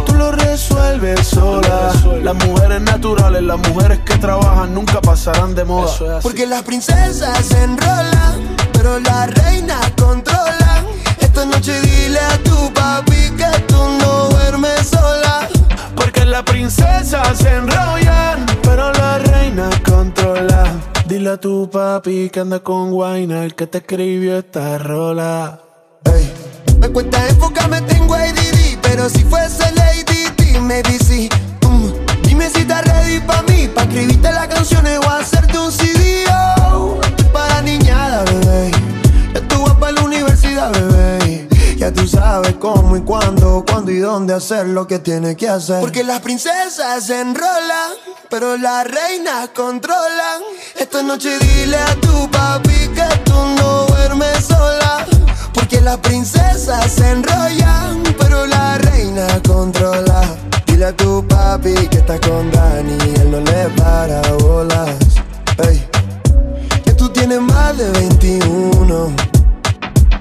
tú 0.05 0.13
lo 0.13 0.31
resuelves 0.31 1.27
sola. 1.27 1.93
Las 2.23 2.35
mujeres 2.35 2.81
naturales, 2.81 3.43
las 3.43 3.57
mujeres 3.69 3.99
que 4.05 4.17
trabajan 4.17 4.73
nunca 4.73 5.01
pasarán 5.01 5.55
de 5.55 5.65
moda. 5.65 6.19
Porque 6.21 6.45
las 6.45 6.63
princesas 6.63 7.45
se 7.45 7.63
enrolan, 7.63 8.55
pero 8.73 8.99
las 8.99 9.33
reinas 9.33 9.91
controlan. 9.97 10.85
Esta 11.29 11.45
noche 11.45 11.79
dile 11.81 12.19
a 12.19 12.37
tu 12.39 12.73
papi 12.73 13.21
que 13.37 13.51
tú 13.67 13.77
no 14.01 14.29
duermes 14.29 14.87
sola. 14.87 15.47
Porque 15.95 16.25
las 16.25 16.43
princesas 16.43 17.37
se 17.37 17.49
enrollan, 17.49 18.45
pero 18.63 18.91
la 18.93 19.19
reina 19.19 19.69
controla. 19.85 20.63
Dile 21.05 21.29
a 21.29 21.37
tu 21.37 21.69
papi 21.69 22.29
que 22.29 22.39
anda 22.39 22.59
con 22.59 22.91
Guayna, 22.91 23.45
el 23.45 23.53
que 23.53 23.67
te 23.67 23.77
escribió 23.77 24.39
esta 24.39 24.79
rola. 24.79 25.61
Me 26.79 26.89
cuesta 26.89 27.27
enfocarme, 27.27 27.81
tengo 27.81 28.13
ADD 28.15 28.77
Pero 28.81 29.09
si 29.09 29.23
fuese 29.25 29.69
Lady 29.75 30.29
T, 30.37 30.59
maybe 30.61 30.97
sí 30.97 31.29
Mm, 31.61 31.89
Dime 32.23 32.49
si 32.49 32.61
estás 32.61 32.83
ready 32.85 33.19
pa' 33.19 33.43
mí 33.43 33.67
Pa' 33.75 33.83
escribirte 33.83 34.31
las 34.31 34.47
canciones 34.47 34.97
o 35.05 35.09
hacerte 35.09 35.59
un 35.59 35.71
CD 35.71 36.23
oh, 36.71 36.97
para 37.33 37.61
niñada, 37.61 38.23
bebé 38.23 38.71
Ya 39.33 39.41
tú 39.49 39.61
vas 39.65 39.75
para 39.75 39.91
la 39.91 40.03
universidad, 40.03 40.71
bebé 40.71 41.18
Ya 41.79 41.93
tú 41.93 42.05
sabes 42.05 42.55
cómo 42.59 42.97
y 42.97 43.01
cuándo 43.01 43.63
Cuándo 43.65 43.89
y 43.89 43.99
dónde 43.99 44.33
hacer 44.33 44.67
lo 44.67 44.85
que 44.85 44.99
tienes 44.99 45.37
que 45.37 45.47
hacer 45.47 45.79
Porque 45.79 46.03
las 46.03 46.19
princesas 46.19 47.05
se 47.05 47.21
enrolan 47.21 47.93
Pero 48.29 48.57
las 48.57 48.85
reinas 48.85 49.47
controlan 49.55 50.41
Esta 50.77 51.01
noche 51.01 51.39
dile 51.39 51.77
a 51.77 51.95
tu 51.95 52.29
papi 52.31 52.89
Que 52.93 53.07
tú 53.23 53.33
no 53.57 53.85
duermes 53.85 54.45
sola 54.45 55.05
porque 55.53 55.81
las 55.81 55.97
princesas 55.97 56.91
se 56.91 57.09
enrollan, 57.09 58.03
pero 58.17 58.45
la 58.45 58.77
reina 58.77 59.27
controla. 59.45 60.21
Dile 60.65 60.85
a 60.85 60.95
tu 60.95 61.25
papi 61.27 61.73
que 61.89 61.97
está 61.97 62.19
con 62.19 62.49
Dani, 62.51 62.97
él 63.19 63.31
no 63.31 63.39
le 63.39 63.67
para 63.75 64.21
bolas. 64.33 64.95
Ey, 65.67 65.85
que 66.83 66.93
tú 66.93 67.09
tienes 67.09 67.41
más 67.41 67.77
de 67.77 67.91
21. 67.91 69.38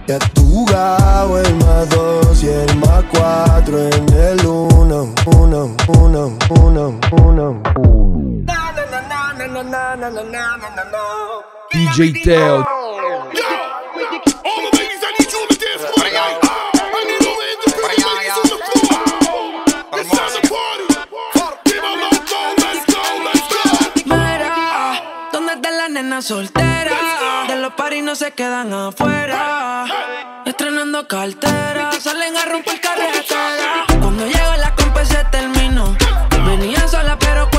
Y 0.08 0.12
has 0.12 0.32
tú 0.32 0.40
jugado 0.40 1.38
el 1.38 1.54
más 1.56 1.86
2 1.90 2.42
y 2.42 2.48
el 2.48 2.76
más 2.76 3.04
4 3.12 3.78
en 3.78 4.08
el 4.14 4.46
1. 4.46 5.14
1, 5.26 5.76
1, 5.86 6.38
1, 6.48 7.00
1. 7.12 7.62
DJ 11.72 12.22
Teo. 12.24 12.66
Mira, 24.06 25.02
¿dónde 25.32 25.52
está 25.52 25.70
la 25.70 25.88
nena 25.90 26.22
soltera? 26.22 26.97
De 27.58 27.62
los 27.64 27.72
paris 27.72 28.04
no 28.04 28.14
se 28.14 28.30
quedan 28.30 28.72
afuera. 28.72 29.84
Estrenando 30.46 31.08
cartera, 31.08 31.90
salen 32.00 32.36
a 32.36 32.44
romper 32.44 32.80
carretera. 32.80 33.84
Cuando 34.00 34.26
llega 34.26 34.56
la 34.58 34.72
compa 34.76 35.04
se 35.04 35.24
terminó. 35.24 35.96
Venía 36.46 36.86
sola 36.86 37.18
pero 37.18 37.50
cuenta 37.50 37.57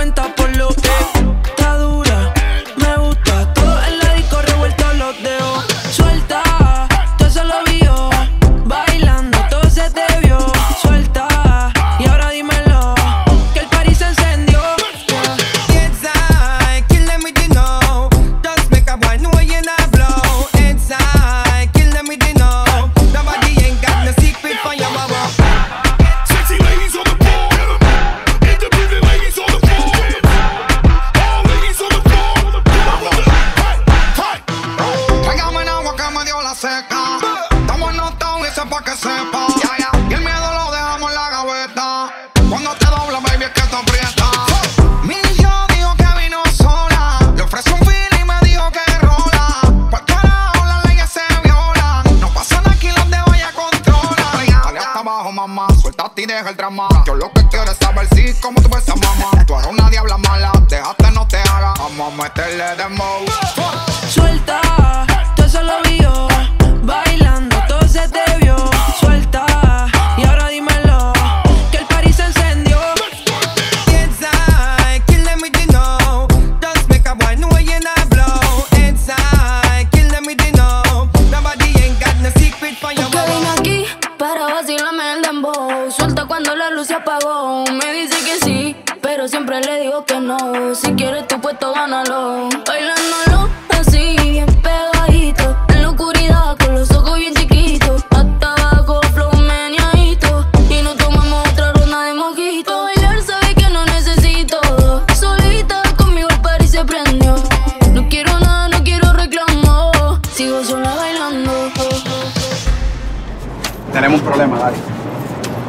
Tenemos 114.00 114.22
un 114.22 114.28
problema, 114.28 114.58
Dari. 114.58 114.78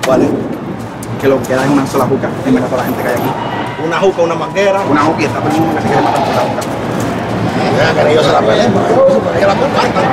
¿Cuál 0.06 0.22
es? 0.22 0.28
Que 1.20 1.26
lo 1.26 1.42
que 1.42 1.48
queda 1.48 1.64
es 1.64 1.70
una 1.70 1.84
sola 1.84 2.04
juca. 2.04 2.28
Dime 2.46 2.60
a 2.60 2.62
toda 2.62 2.76
la 2.76 2.84
gente 2.84 3.02
que 3.02 3.08
hay 3.08 3.14
aquí. 3.14 3.28
Una 3.84 3.98
juca, 3.98 4.22
una 4.22 4.36
manguera. 4.36 4.82
Una 4.88 5.02
juca 5.02 5.22
y 5.22 5.24
está 5.24 5.40
todo 5.40 5.50
el 5.50 5.58
mundo 5.58 5.74
que 5.74 5.82
se 5.82 5.88
quiere 5.88 6.02
matar 6.02 6.24
por 6.24 6.34
la 6.36 6.42
juca. 6.42 6.62
Vean 7.76 8.06
que 8.06 8.12
ellos 8.12 8.24
se 8.24 8.32
la 8.32 8.38
peleen, 8.38 8.72
para 8.72 9.38
que 9.40 9.46
la 9.46 9.54
compartan. 9.56 10.04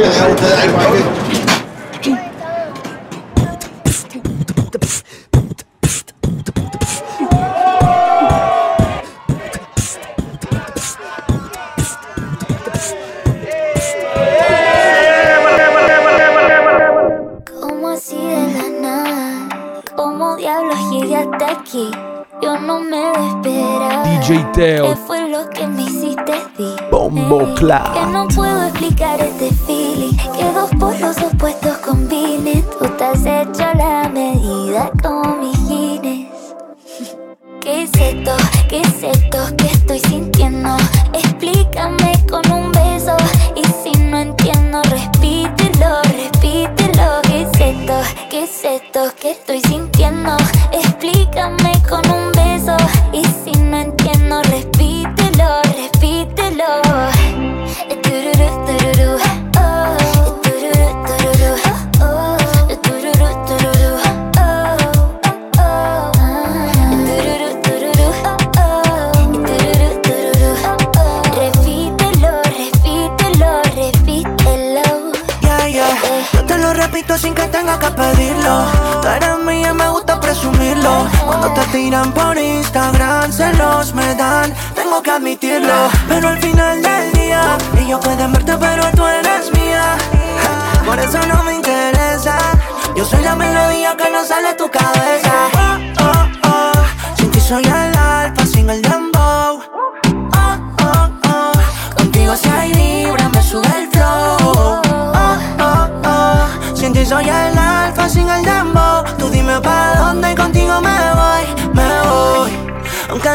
Dejen 0.00 0.30
ustedes 0.32 0.64
Cla. 27.38 27.92
Que 27.94 28.06
no 28.06 28.26
puedo 28.26 28.64
explicar 28.64 29.20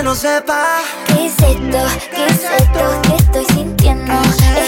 no 0.06 0.14
sepa. 0.14 0.82
¿Qué 1.08 1.26
es 1.26 1.34
esto? 1.34 1.80
¿Qué 2.16 2.26
es 2.28 2.44
esto 2.44 3.02
que 3.02 3.16
estoy 3.16 3.46
sintiendo? 3.56 4.14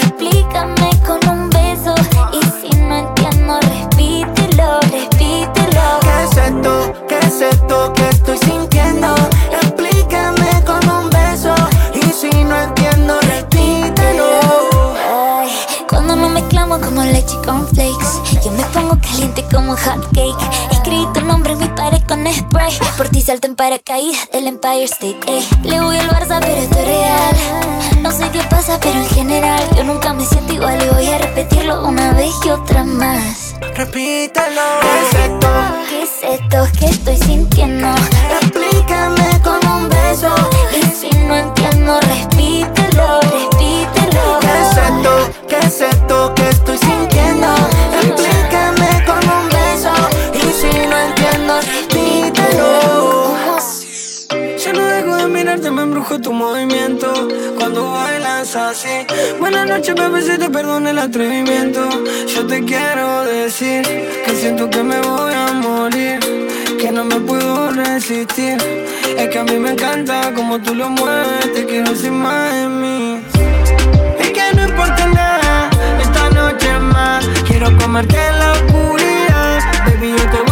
Explícame 0.02 0.90
con 1.06 1.20
un 1.30 1.48
beso. 1.48 1.94
Y 2.32 2.42
si 2.60 2.76
no 2.76 2.96
entiendo, 2.96 3.60
repítelo, 3.60 4.80
repítelo. 4.80 6.00
¿Qué 6.00 6.24
es 6.24 6.36
esto? 6.44 6.92
¿Qué 7.08 7.18
es 7.20 7.40
esto 7.40 7.92
que 7.94 8.08
estoy 8.08 8.38
sintiendo? 8.38 9.14
Explícame 9.62 10.64
con 10.66 10.90
un 10.90 11.08
beso. 11.08 11.54
Y 11.94 12.02
si 12.10 12.30
no 12.42 12.56
entiendo, 12.56 13.20
repítelo. 13.20 14.40
Ay, 15.08 15.50
cuando 15.88 16.16
nos 16.16 16.32
mezclamos 16.32 16.80
como 16.80 17.04
leche 17.04 17.36
con 17.44 17.64
flakes 17.68 18.42
Yo 18.44 18.50
me 18.50 18.64
pongo 18.74 18.98
caliente 19.00 19.44
como 19.52 19.76
hot 19.76 20.04
cake 20.12 20.36
Escribí 20.72 21.06
tu 21.14 21.20
nombre 21.20 21.52
en 21.52 21.57
pared 21.88 22.02
con 22.06 22.26
spray 22.32 22.78
Por 22.96 23.08
ti 23.08 23.22
salto 23.22 23.46
en 23.46 23.56
paracaídas 23.56 24.28
del 24.32 24.46
Empire 24.46 24.84
State 24.84 25.20
ey. 25.26 25.48
Le 25.64 25.80
voy 25.80 25.96
al 25.96 26.08
Barça 26.08 26.38
pero 26.40 26.60
esto 26.60 26.78
es 26.78 26.86
real 26.86 27.36
No 28.02 28.10
sé 28.10 28.28
qué 28.30 28.40
pasa 28.50 28.78
pero 28.80 28.98
en 28.98 29.08
general 29.08 29.62
Yo 29.76 29.84
nunca 29.84 30.12
me 30.12 30.24
siento 30.24 30.52
igual 30.52 30.78
y 30.82 30.94
voy 30.94 31.06
a 31.06 31.18
repetirlo 31.18 31.86
una 31.86 32.12
vez 32.12 32.32
y 32.44 32.50
otra 32.50 32.84
más 32.84 33.54
Repítelo. 33.78 34.62
¿Qué 34.80 35.00
es 35.00 35.30
esto? 35.30 35.48
¿Qué 35.88 36.02
es 36.02 36.40
esto 36.40 36.66
que 36.80 36.86
estoy 36.86 37.16
sintiendo? 37.16 37.88
Explícame 38.40 39.40
con 39.44 39.64
un 39.70 39.88
beso. 39.88 40.34
Y 40.76 40.82
si 40.96 41.16
no 41.16 41.36
entiendo, 41.36 42.00
repítelo, 42.00 42.27
tu 56.28 56.34
movimiento 56.34 57.10
Cuando 57.56 57.90
bailas 57.90 58.54
así. 58.54 59.06
Buenas 59.40 59.66
noches, 59.66 59.94
bebé, 59.94 60.20
si 60.20 60.36
te 60.36 60.50
perdono 60.50 60.90
el 60.90 60.98
atrevimiento. 60.98 61.88
Yo 62.26 62.46
te 62.46 62.62
quiero 62.64 63.24
decir 63.24 63.82
Que 64.24 64.32
siento 64.36 64.68
que 64.68 64.82
me 64.82 65.00
voy 65.00 65.32
a 65.32 65.52
morir 65.54 66.18
Que 66.78 66.92
no 66.92 67.04
me 67.04 67.18
puedo 67.20 67.70
resistir. 67.70 68.58
Es 69.16 69.28
que 69.30 69.38
a 69.38 69.44
mí 69.44 69.56
me 69.58 69.70
encanta 69.70 70.34
como 70.34 70.60
tú 70.60 70.74
lo 70.74 70.90
mueves 70.90 71.50
Te 71.54 71.64
quiero 71.64 71.96
sin 71.96 72.14
más 72.24 72.52
de 72.52 72.68
mí. 72.68 73.22
Y 74.22 74.32
que 74.36 74.46
no 74.54 74.68
importa 74.68 75.06
nada 75.06 75.70
Esta 75.98 76.28
noche 76.30 76.78
más 76.94 77.26
Quiero 77.46 77.74
comerte 77.78 78.18
en 78.30 78.38
la 78.38 78.52
oscuridad. 78.52 79.60
Baby, 79.86 80.14
yo 80.18 80.30
te 80.30 80.47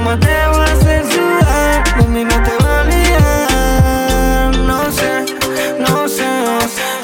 cama 0.00 0.18
te 0.18 0.26
voy 0.26 0.60
a 0.60 0.72
hacer 0.72 1.04
sudar. 1.12 1.96
De 1.98 2.06
mí 2.08 2.24
no 2.24 2.42
te 2.42 2.64
va 2.64 2.78
a 2.78 2.82
olvidar 2.82 4.56
No 4.58 4.90
sé, 4.90 5.24
no 5.78 6.08
sé 6.08 6.24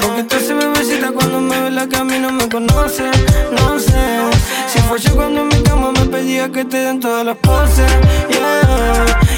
Porque 0.00 0.22
tú 0.24 0.36
se 0.40 0.54
me 0.54 0.66
besita 0.68 1.12
cuando 1.12 1.40
me 1.40 1.60
ves 1.60 1.72
la 1.72 1.86
que 1.86 1.96
a 1.96 2.04
mí 2.04 2.18
no 2.18 2.32
me 2.32 2.48
conoce. 2.48 3.04
No 3.52 3.78
sé 3.78 4.20
Si 4.68 4.78
fue 4.80 4.98
yo 4.98 5.14
cuando 5.14 5.42
en 5.42 5.48
mi 5.48 5.62
cama 5.62 5.92
me 5.92 6.06
pedía 6.06 6.50
que 6.50 6.64
te 6.64 6.78
den 6.78 7.00
todas 7.00 7.24
las 7.24 7.36
poses. 7.36 7.90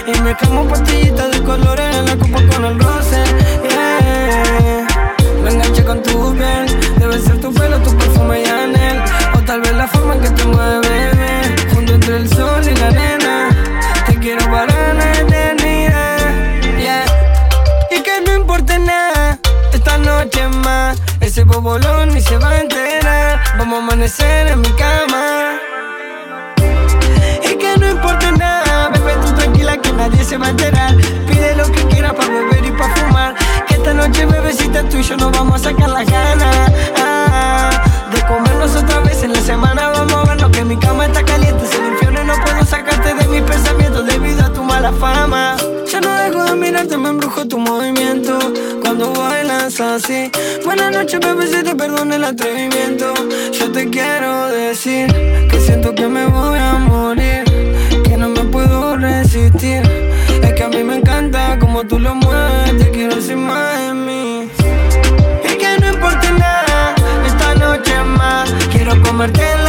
Y 0.07 0.21
me 0.21 0.35
como 0.37 0.67
pastillitas 0.67 1.31
de 1.31 1.43
colores 1.43 1.97
en 1.97 2.07
la 2.07 2.18
Bobolón 21.69 22.09
ni 22.15 22.23
se 22.23 22.39
va 22.39 22.49
a 22.49 22.61
enterar 22.61 23.43
Vamos 23.59 23.81
a 23.81 23.83
amanecer 23.83 24.47
en 24.47 24.63
mi 24.63 24.71
cama 24.71 25.59
y 27.45 27.57
que 27.57 27.77
no 27.79 27.91
importa 27.91 28.33
nada, 28.33 28.89
bebé, 28.89 29.15
tú 29.23 29.33
tranquila 29.35 29.77
que 29.77 29.93
nadie 29.93 30.25
se 30.25 30.37
va 30.37 30.47
a 30.47 30.51
enterar. 30.51 30.97
Pide 31.27 31.55
lo 31.57 31.71
que 31.71 31.83
quieras 31.87 32.13
para 32.15 32.29
beber 32.29 32.65
y 32.65 32.71
para 32.73 32.95
fumar. 32.97 33.35
Que 33.67 33.75
Esta 33.75 33.95
noche, 33.95 34.27
bebecita, 34.27 34.83
tú 34.89 34.97
y 34.97 35.03
yo 35.03 35.17
nos 35.17 35.31
vamos 35.33 35.61
a 35.61 35.71
sacar 35.71 35.89
las 35.89 36.07
ganas. 36.11 36.73
ah, 36.97 37.71
de 38.13 38.21
comernos 38.23 38.75
otra 38.75 39.01
vez 39.01 39.23
en 39.23 39.33
la 39.33 39.41
semana. 39.41 39.89
Vamos 39.91 40.15
a 40.15 40.25
vernos 40.25 40.51
que 40.51 40.65
mi 40.65 40.77
cama 40.77 41.07
está 41.07 41.23
caliente. 41.23 41.65
Infierno 41.65 41.98
no 42.29 42.35
puedo 42.45 42.63
sacarte 42.67 43.15
de 43.15 43.27
mis 43.27 43.41
pensamientos 43.41 44.07
debido 44.07 44.45
a 44.45 44.53
tu 44.53 44.63
mala 44.63 44.93
fama. 44.93 45.57
Ya 45.91 45.99
no 46.03 46.15
dejo 46.15 46.45
de 46.45 46.57
mirarte, 46.57 46.99
me 46.99 47.09
embrujo 47.09 47.49
tu 47.49 47.59
movimiento 47.59 48.39
cuando 48.83 49.15
bailas 49.15 49.81
así. 49.81 50.31
Buenas 50.63 50.93
noches, 50.93 51.21
bebecita, 51.21 51.75
perdón 51.75 52.13
el 52.13 52.25
atrevimiento. 52.25 53.15
Yo 53.59 53.73
te 53.73 53.89
quiero 53.89 54.49
decir 54.49 55.07
que 55.51 55.59
siento 55.59 55.95
que 55.95 56.07
me 56.07 56.27
voy 56.27 56.59
a 56.59 56.75
morir, 56.75 57.45
que 58.05 58.17
no 58.19 58.29
me 58.29 58.45
puedo 58.45 58.97
resistir. 58.99 59.83
Es 60.43 60.53
que 60.53 60.65
a 60.65 60.69
mí 60.69 60.85
me 60.85 60.97
encanta 60.97 61.59
como 61.59 61.85
tú 61.85 61.99
lo 61.99 62.15
mueves, 62.15 62.77
te 62.77 62.91
quiero 62.91 63.23
sin 63.23 63.41
más 63.47 63.81
en 63.89 64.05
mí. 64.05 64.51
Y 65.51 65.57
que 65.57 65.79
no 65.81 65.89
importa 65.95 66.31
nada, 66.33 66.95
esta 67.27 67.55
noche 67.55 67.95
más. 68.19 68.53
Quiero 68.71 69.03
comerte 69.03 69.47
la 69.65 69.68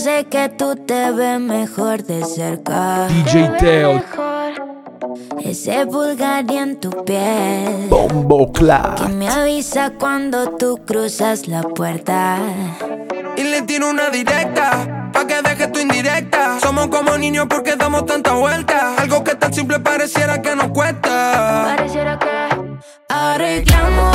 sé 0.00 0.24
que 0.30 0.48
tú 0.48 0.76
te 0.76 1.10
ves 1.12 1.38
mejor 1.40 2.02
de 2.04 2.24
cerca. 2.24 3.06
DJ 3.08 3.48
Teo. 3.58 4.02
Ese 5.44 5.84
Bulgari 5.84 6.56
en 6.56 6.80
tu 6.80 6.90
piel. 7.04 7.86
Bombo 7.88 8.50
Que 8.52 8.60
Clat. 8.60 9.00
me 9.10 9.28
avisa 9.28 9.92
cuando 9.98 10.50
tú 10.56 10.80
cruzas 10.86 11.48
la 11.48 11.62
puerta. 11.62 12.38
Y 13.36 13.42
le 13.44 13.62
tiro 13.62 13.88
una 13.90 14.10
directa, 14.10 15.10
pa' 15.12 15.26
que 15.26 15.40
deje 15.42 15.66
tu 15.68 15.80
indirecta. 15.80 16.58
Somos 16.60 16.88
como 16.88 17.16
niños 17.18 17.46
porque 17.48 17.76
damos 17.76 18.06
tanta 18.06 18.32
vuelta. 18.32 18.94
Algo 18.96 19.22
que 19.24 19.34
tan 19.34 19.52
simple 19.52 19.80
pareciera 19.80 20.40
que 20.40 20.54
nos 20.56 20.68
cuesta. 20.68 21.74
Pareciera 21.76 22.18
que 22.18 22.26
arreglamos 23.08 24.09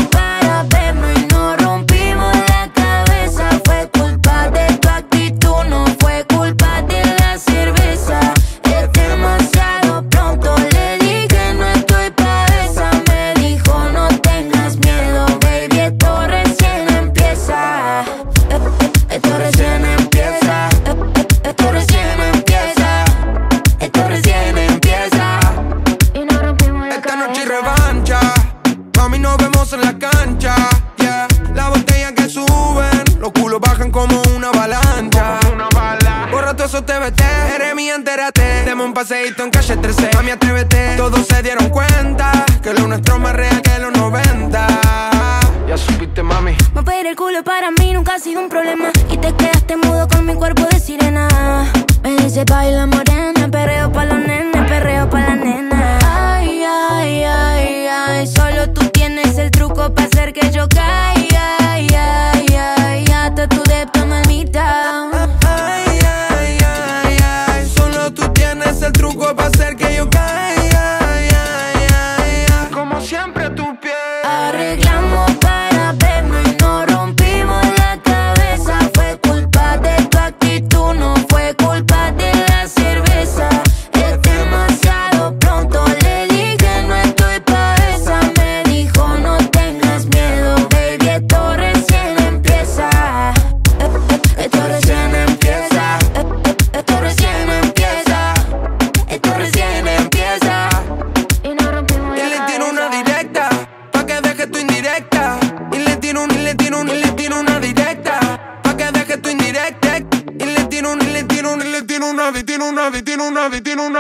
calle 39.66 39.82
13. 39.82 39.95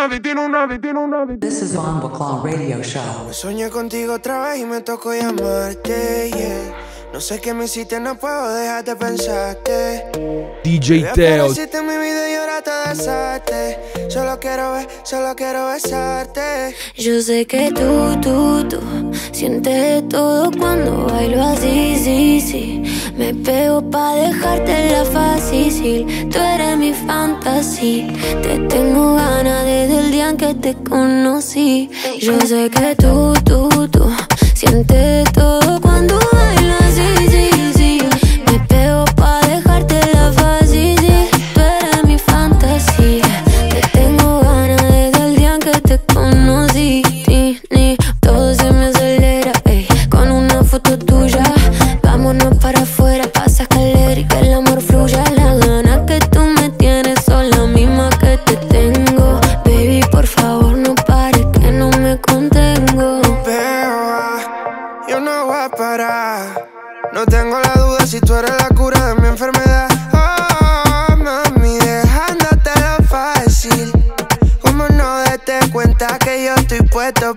Una, 0.05 0.21
tiro 0.21 0.45
una, 0.45 0.67
tiro 0.79 1.01
una. 1.01 1.25
This 1.39 1.61
is 1.61 1.71
Claw 1.73 2.43
Radio 2.43 2.81
Show. 2.83 3.33
Soñé 3.33 3.69
contigo 3.69 4.13
otra 4.13 4.49
vez 4.49 4.59
y 4.61 4.65
me 4.65 4.81
tocó 4.81 5.13
llamarte, 5.13 6.31
yeah. 6.31 6.73
No 7.15 7.21
sé 7.21 7.39
qué 7.39 7.53
me 7.53 7.63
hiciste, 7.63 7.97
no 8.01 8.19
puedo 8.19 8.53
dejar 8.53 8.83
de 8.83 8.93
pensarte. 8.93 10.03
DJ 10.65 11.13
Teo. 11.13 11.45
En 11.45 11.87
mi 11.87 11.97
vida 11.97 12.29
y 12.29 12.35
ahora 12.35 12.61
te 12.61 12.89
besaste. 12.89 13.79
Solo 14.09 14.37
quiero 14.37 14.73
ver, 14.73 14.85
solo 15.03 15.33
quiero 15.33 15.65
besarte. 15.67 16.75
Yo 16.97 17.21
sé 17.21 17.45
que 17.45 17.71
tú, 17.71 18.19
tú, 18.21 18.67
tú 18.67 18.81
sientes 19.31 20.05
todo 20.09 20.51
cuando 20.59 21.05
bailo 21.05 21.41
así, 21.41 21.95
sí, 22.03 22.41
sí. 22.41 22.83
Me 23.17 23.33
pego 23.33 23.89
pa' 23.89 24.15
dejarte 24.15 24.89
la 24.91 25.05
fácil. 25.05 26.29
Tú 26.29 26.37
eres 26.37 26.77
mi 26.77 26.91
fantasía. 26.93 28.07
Te 28.41 28.59
tengo 28.67 29.15
ganas 29.15 29.63
desde 29.63 29.99
el 29.99 30.11
día 30.11 30.31
en 30.31 30.35
que 30.35 30.53
te 30.53 30.73
conocí. 30.83 31.89
Yo 32.19 32.37
sé 32.41 32.69
que 32.69 32.93
tú, 32.97 33.33
tú, 33.45 33.87
tú 33.87 34.11
sientes 34.53 35.31
todo 35.31 35.79
cuando 35.79 36.19
bailo 36.33 36.64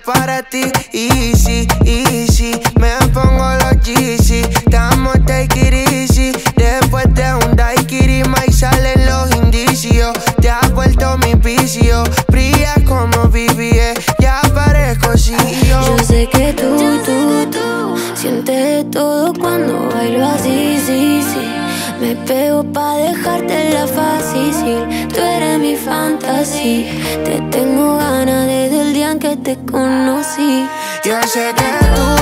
para 0.04 0.42
ti. 0.42 0.70
Easy, 0.92 1.66
easy, 1.84 2.52
me 2.78 2.90
pongo 3.12 3.54
los 3.54 3.80
Yeezy. 3.84 4.40
Estamos 4.40 5.14
take 5.26 5.60
it 5.60 5.74
easy. 5.74 6.32
Después 6.56 7.06
de 7.14 7.34
un 7.34 7.56
daiquiri, 7.56 8.22
y 8.46 8.52
salen 8.52 9.06
los 9.06 9.34
indicios. 9.36 10.12
Te 10.40 10.50
has 10.50 10.70
vuelto 10.72 11.16
mi 11.18 11.34
vicio. 11.34 12.04
Brilla 12.28 12.74
como 12.86 13.28
BBS, 13.28 14.04
ya 14.18 14.40
parezco 14.54 15.16
CEO. 15.16 15.38
Yo 15.68 15.98
sé 16.04 16.28
que 16.30 16.52
tú, 16.52 16.76
tú, 17.04 17.50
tú 17.50 17.96
sientes 18.14 18.90
todo 18.90 19.32
cuando 19.34 19.88
bailo 19.94 20.26
así, 20.26 20.78
sí, 20.86 21.22
sí. 21.22 21.67
Me 22.08 22.16
pego 22.26 22.64
pa' 22.64 22.96
dejarte 22.96 23.74
la 23.74 23.86
fácil. 23.86 25.08
Tú 25.12 25.20
eres 25.20 25.58
mi 25.58 25.76
fantasía. 25.76 26.90
Te 27.22 27.38
tengo 27.50 27.98
ganas 27.98 28.46
desde 28.46 28.80
el 28.80 28.94
día 28.94 29.12
en 29.12 29.18
que 29.18 29.36
te 29.36 29.58
conocí. 29.70 30.66
Yo 31.04 31.20
sé 31.24 31.52
que 31.54 31.68
tú 31.94 32.17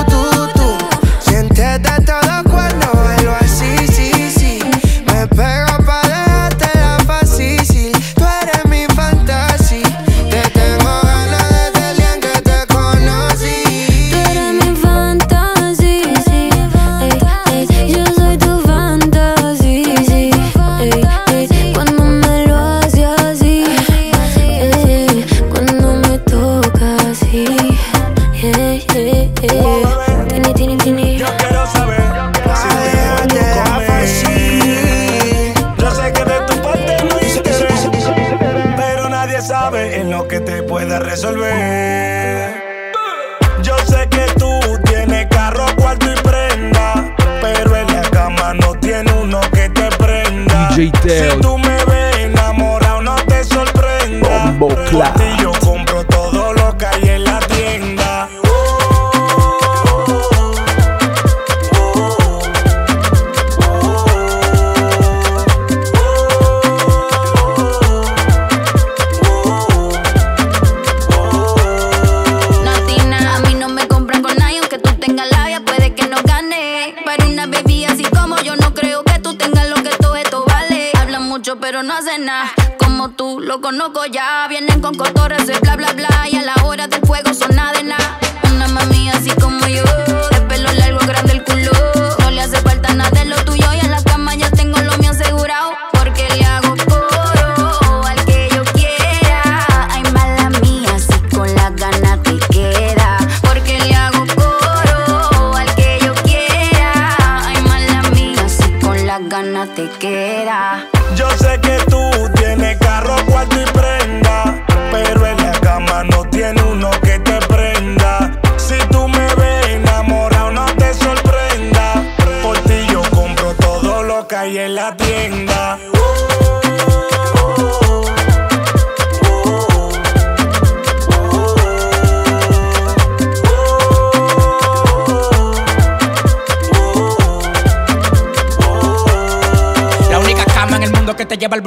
bien 124.91 125.46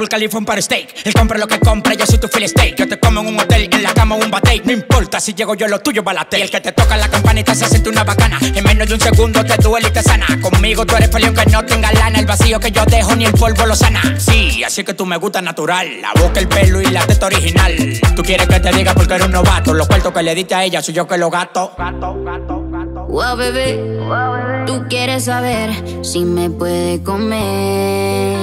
Burj 0.01 0.09
Khalifa 0.09 0.39
un 0.39 0.45
par 0.45 0.59
steak. 0.59 1.05
Él 1.05 1.13
compra 1.13 1.37
lo 1.37 1.47
que 1.47 1.59
compra, 1.59 1.93
yo 1.93 2.07
soy 2.07 2.17
tu 2.17 2.27
fill 2.27 2.49
steak. 2.49 2.75
Yo 2.75 2.87
te 2.87 2.99
como 2.99 3.21
en 3.21 3.27
un 3.27 3.39
hotel, 3.39 3.69
en 3.71 3.83
la 3.83 3.93
cama 3.93 4.15
un 4.15 4.31
bate. 4.31 4.59
No 4.65 4.71
importa 4.71 5.19
si 5.19 5.35
llego 5.35 5.53
yo, 5.53 5.67
lo 5.67 5.77
tuyo 5.77 6.01
balate. 6.01 6.41
El 6.41 6.49
que 6.49 6.59
te 6.59 6.71
toca 6.71 6.97
la 6.97 7.07
campanita 7.07 7.53
se 7.53 7.67
siente 7.67 7.87
una 7.87 8.03
bacana. 8.03 8.39
En 8.41 8.63
menos 8.63 8.87
de 8.87 8.95
un 8.95 8.99
segundo 8.99 9.45
te 9.45 9.55
duele 9.57 9.89
y 9.89 9.91
te 9.91 10.01
sana. 10.01 10.25
Conmigo 10.41 10.87
tú 10.87 10.95
eres 10.95 11.09
peleo 11.09 11.31
que 11.35 11.45
no 11.51 11.63
tenga 11.63 11.93
lana. 11.93 12.17
El 12.17 12.25
vacío 12.25 12.59
que 12.59 12.71
yo 12.71 12.83
dejo 12.85 13.15
ni 13.15 13.25
el 13.25 13.33
polvo 13.33 13.67
lo 13.67 13.75
sana. 13.75 14.01
Sí, 14.17 14.63
así 14.63 14.83
que 14.83 14.95
tú 14.95 15.05
me 15.05 15.17
gusta 15.17 15.39
natural. 15.39 16.01
La 16.01 16.13
boca, 16.19 16.39
el 16.39 16.47
pelo 16.47 16.81
y 16.81 16.85
la 16.85 17.05
teta 17.05 17.27
original. 17.27 17.75
Tú 18.15 18.23
quieres 18.23 18.47
que 18.47 18.59
te 18.59 18.71
diga 18.71 18.95
porque 18.95 19.13
eres 19.13 19.27
un 19.27 19.33
novato. 19.33 19.71
Los 19.71 19.87
cuartos 19.87 20.11
que 20.11 20.23
le 20.23 20.33
diste 20.33 20.55
a 20.55 20.63
ella 20.63 20.81
soy 20.81 20.95
yo 20.95 21.07
que 21.07 21.19
lo 21.19 21.29
gato. 21.29 21.75
Gato, 21.77 22.23
gato, 22.23 22.65
gato. 22.71 23.05
Wow, 23.05 23.37
bebé. 23.37 23.77
Wow, 23.99 24.33
bebé. 24.33 24.50
Tú 24.65 24.83
quieres 24.89 25.25
saber 25.25 25.71
si 26.03 26.25
me 26.25 26.49
puede 26.49 27.01
comer. 27.03 28.37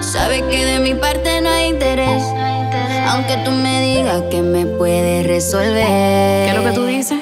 Sabes 0.00 0.42
que 0.42 0.64
de 0.64 0.78
mi 0.80 0.94
parte 0.94 1.40
no 1.40 1.48
hay 1.48 1.68
interés. 1.68 2.22
Aunque 3.08 3.36
tú 3.44 3.50
me 3.50 3.80
digas 3.80 4.22
que 4.30 4.42
me 4.42 4.66
puedes 4.66 5.26
resolver. 5.26 5.86
¿Qué 5.86 6.48
es 6.50 6.56
lo 6.56 6.64
que 6.64 6.72
tú 6.72 6.84
dices? 6.86 7.20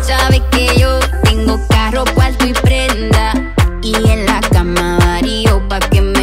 Sabes 0.00 0.40
que 0.50 0.66
yo 0.78 0.98
tengo 1.22 1.58
carro, 1.68 2.04
cuarto 2.14 2.46
y 2.46 2.52
prenda. 2.52 3.32
Y 3.82 3.94
en 4.08 4.26
la 4.26 4.40
cama 4.40 4.98
varío 4.98 5.66
pa' 5.68 5.80
que 5.80 6.00
me 6.00 6.15